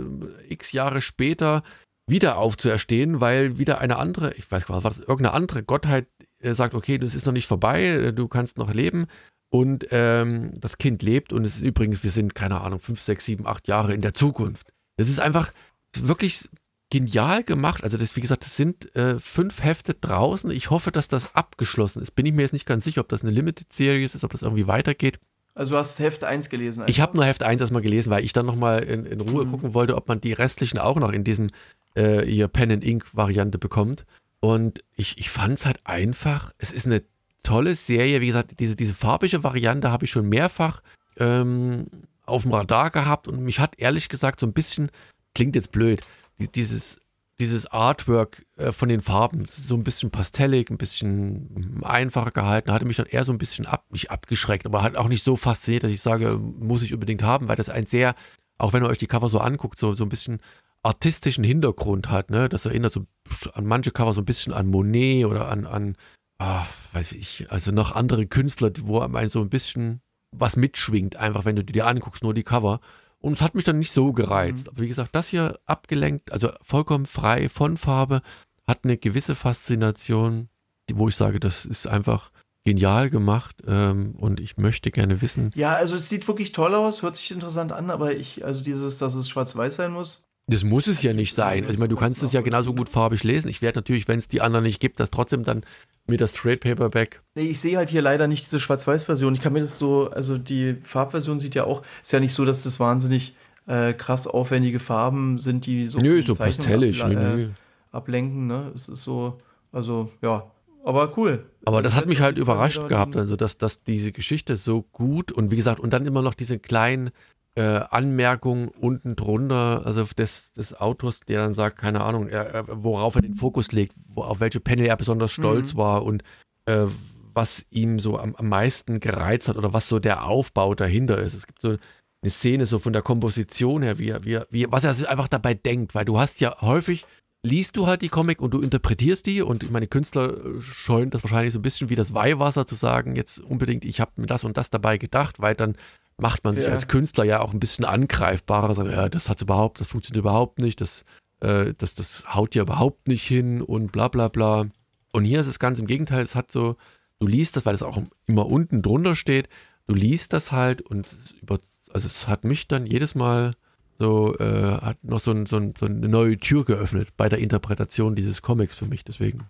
[0.49, 1.63] x Jahre später
[2.07, 6.07] wieder aufzuerstehen, weil wieder eine andere, ich weiß gar nicht, was, irgendeine andere Gottheit
[6.53, 9.07] sagt, okay, das ist noch nicht vorbei, äh, du kannst noch leben.
[9.49, 13.25] Und ähm, das Kind lebt und es ist übrigens, wir sind, keine Ahnung, fünf, sechs,
[13.25, 14.67] sieben, acht Jahre in der Zukunft.
[14.97, 15.51] Das ist einfach
[15.95, 16.49] wirklich
[16.91, 17.83] genial gemacht.
[17.83, 20.51] Also das, wie gesagt, das sind äh, fünf Hefte draußen.
[20.51, 22.11] Ich hoffe, dass das abgeschlossen ist.
[22.11, 24.41] Bin ich mir jetzt nicht ganz sicher, ob das eine Limited Series ist, ob das
[24.41, 25.19] irgendwie weitergeht.
[25.53, 26.81] Also du hast Heft 1 gelesen?
[26.81, 26.89] Einfach.
[26.89, 29.51] Ich habe nur Heft 1 erstmal gelesen, weil ich dann nochmal in, in Ruhe mhm.
[29.51, 31.49] gucken wollte, ob man die restlichen auch noch in diesem
[31.95, 34.05] äh, hier Pen and Ink Variante bekommt.
[34.45, 37.01] Und ich, ich fand es halt einfach, es ist eine
[37.41, 38.21] tolle Serie.
[38.21, 40.83] Wie gesagt, diese, diese farbige Variante habe ich schon mehrfach
[41.17, 41.87] ähm,
[42.27, 44.91] auf dem Radar gehabt und mich hat ehrlich gesagt so ein bisschen,
[45.33, 46.03] klingt jetzt blöd,
[46.37, 46.99] dieses,
[47.39, 52.85] dieses Artwork äh, von den Farben, so ein bisschen pastellig, ein bisschen einfacher gehalten, hatte
[52.85, 55.85] mich dann eher so ein bisschen ab, nicht abgeschreckt, aber halt auch nicht so fasziniert,
[55.85, 58.13] dass ich sage, muss ich unbedingt haben, weil das ein sehr,
[58.59, 60.39] auch wenn ihr euch die Cover so anguckt, so, so ein bisschen
[60.85, 62.47] artistischen Hintergrund hat, ne?
[62.47, 63.05] Das erinnert so
[63.53, 65.97] an manche Cover so ein bisschen an Monet oder an, an
[66.37, 71.45] ah, weiß ich, also noch andere Künstler, wo einem so ein bisschen was mitschwingt, einfach
[71.45, 72.79] wenn du dir anguckst, nur die Cover.
[73.19, 74.65] Und es hat mich dann nicht so gereizt.
[74.65, 74.69] Mhm.
[74.69, 78.21] Aber wie gesagt, das hier abgelenkt, also vollkommen frei von Farbe,
[78.67, 80.49] hat eine gewisse Faszination,
[80.93, 82.31] wo ich sage, das ist einfach
[82.63, 85.51] genial gemacht ähm, und ich möchte gerne wissen.
[85.55, 88.97] Ja, also es sieht wirklich toll aus, hört sich interessant an, aber ich, also dieses,
[88.97, 90.24] dass es schwarz-weiß sein muss.
[90.47, 91.63] Das muss es ja nicht sein.
[91.63, 93.47] Also ich meine, du kannst es ja genauso gut farbig lesen.
[93.47, 95.65] Ich werde natürlich, wenn es die anderen nicht gibt, das trotzdem dann
[96.07, 97.23] mit das Trade Paperback.
[97.33, 99.33] Nee, ich sehe halt hier leider nicht diese Schwarz-Weiß-Version.
[99.33, 102.45] Ich kann mir das so, also die Farbversion sieht ja auch, ist ja nicht so,
[102.45, 103.35] dass das wahnsinnig
[103.67, 105.97] äh, krass aufwendige Farben sind, die so.
[105.97, 107.03] Nö, so pastellig.
[107.03, 107.49] Ab, äh,
[107.91, 108.71] ablenken, ne?
[108.75, 109.39] Es ist so,
[109.71, 110.51] also ja,
[110.83, 111.49] aber cool.
[111.65, 115.49] Aber das hat mich halt überrascht gehabt, also dass, dass diese Geschichte so gut und
[115.49, 117.09] wie gesagt, und dann immer noch diese kleinen
[117.55, 123.15] äh, Anmerkung unten drunter, also des, des Autors, der dann sagt, keine Ahnung, er, worauf
[123.15, 125.77] er den Fokus legt, wo, auf welche Panel er besonders stolz mhm.
[125.77, 126.23] war und
[126.65, 126.87] äh,
[127.33, 131.33] was ihm so am, am meisten gereizt hat oder was so der Aufbau dahinter ist.
[131.33, 131.77] Es gibt so
[132.21, 135.53] eine Szene so von der Komposition her, wie, wie, wie, was er sich einfach dabei
[135.53, 137.05] denkt, weil du hast ja häufig,
[137.45, 141.23] liest du halt die Comic und du interpretierst die und meine Künstler äh, scheuen das
[141.23, 144.43] wahrscheinlich so ein bisschen wie das Weihwasser zu sagen, jetzt unbedingt, ich habe mir das
[144.43, 145.77] und das dabei gedacht, weil dann
[146.17, 146.71] macht man sich ja.
[146.71, 150.59] als Künstler ja auch ein bisschen angreifbarer, sagt, ja, das hat überhaupt, das funktioniert überhaupt
[150.59, 151.03] nicht, das,
[151.41, 154.65] äh, das, das haut ja überhaupt nicht hin und bla bla bla.
[155.11, 156.77] Und hier ist es ganz im Gegenteil, es hat so,
[157.19, 159.49] du liest das, weil es auch immer unten drunter steht,
[159.87, 161.59] du liest das halt und es über,
[161.93, 163.53] also es hat mich dann jedes Mal
[163.99, 167.39] so, äh, hat noch so, ein, so, ein, so, eine neue Tür geöffnet bei der
[167.39, 169.49] Interpretation dieses Comics für mich, deswegen.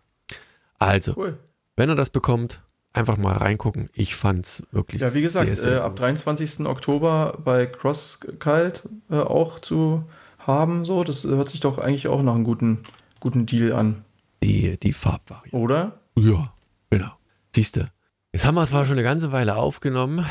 [0.78, 1.38] Also, cool.
[1.76, 2.62] wenn er das bekommt,
[2.96, 3.90] einfach mal reingucken.
[3.94, 6.62] Ich fand es wirklich Ja, wie gesagt, sehr, sehr äh, ab 23.
[6.62, 10.04] Oktober bei CrossCult äh, auch zu
[10.40, 10.86] haben.
[10.86, 12.84] So, das hört sich doch eigentlich auch nach einem guten,
[13.20, 14.06] guten Deal an.
[14.44, 15.56] Die, die Farbvariante.
[15.56, 16.00] Oder?
[16.18, 16.54] Ja,
[16.90, 17.12] genau.
[17.54, 17.90] Siehst du.
[18.34, 20.26] Jetzt haben wir zwar schon eine ganze Weile aufgenommen,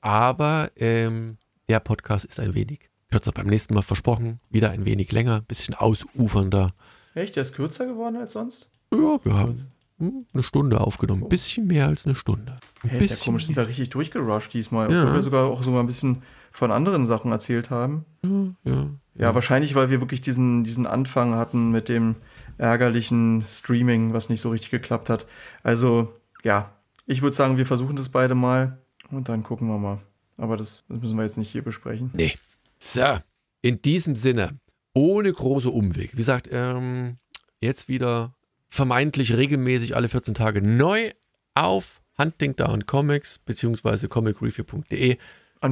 [0.00, 1.38] aber ähm,
[1.68, 3.32] der Podcast ist ein wenig kürzer.
[3.32, 6.74] Beim nächsten Mal versprochen, wieder ein wenig länger, bisschen ausufernder.
[7.14, 7.36] Echt?
[7.36, 8.68] Der ist kürzer geworden als sonst?
[8.92, 9.68] Ja, wir haben
[10.10, 11.22] hm, eine Stunde aufgenommen.
[11.24, 12.56] Ein bisschen mehr als eine Stunde.
[12.82, 14.86] Ein Hey, ist ja komisch, sind wir richtig durchgerusht diesmal.
[14.86, 15.14] Obwohl Ja.
[15.14, 18.04] wir sogar auch so mal ein bisschen von anderen Sachen erzählt haben.
[18.22, 18.86] Ja, ja.
[19.16, 22.16] Ja, wahrscheinlich, weil wir wirklich diesen, diesen Anfang hatten mit dem
[22.58, 25.26] ärgerlichen Streaming, was nicht so richtig geklappt hat.
[25.62, 26.72] Also, ja,
[27.06, 28.78] ich würde sagen, wir versuchen das beide mal
[29.10, 29.98] und dann gucken wir mal.
[30.36, 32.10] Aber das, das müssen wir jetzt nicht hier besprechen.
[32.14, 32.34] Nee.
[32.78, 33.18] So,
[33.62, 34.58] in diesem Sinne,
[34.94, 36.12] ohne große Umweg.
[36.12, 37.18] Wie gesagt, ähm,
[37.60, 38.34] jetzt wieder
[38.74, 41.10] vermeintlich regelmäßig alle 14 Tage neu
[41.54, 45.18] auf Hunting Down Comics beziehungsweise comicreview.de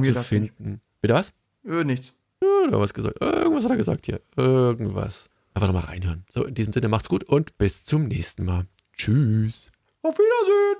[0.01, 0.81] zu finden.
[1.01, 1.33] Bitte was?
[1.65, 2.13] Äh, nichts.
[2.41, 3.21] Ja, da was gesagt.
[3.21, 4.21] Irgendwas hat er gesagt hier.
[4.35, 5.29] Irgendwas.
[5.53, 6.23] Einfach nochmal reinhören.
[6.29, 8.65] So, in diesem Sinne, macht's gut und bis zum nächsten Mal.
[8.95, 9.71] Tschüss.
[10.01, 10.79] Auf Wiedersehen!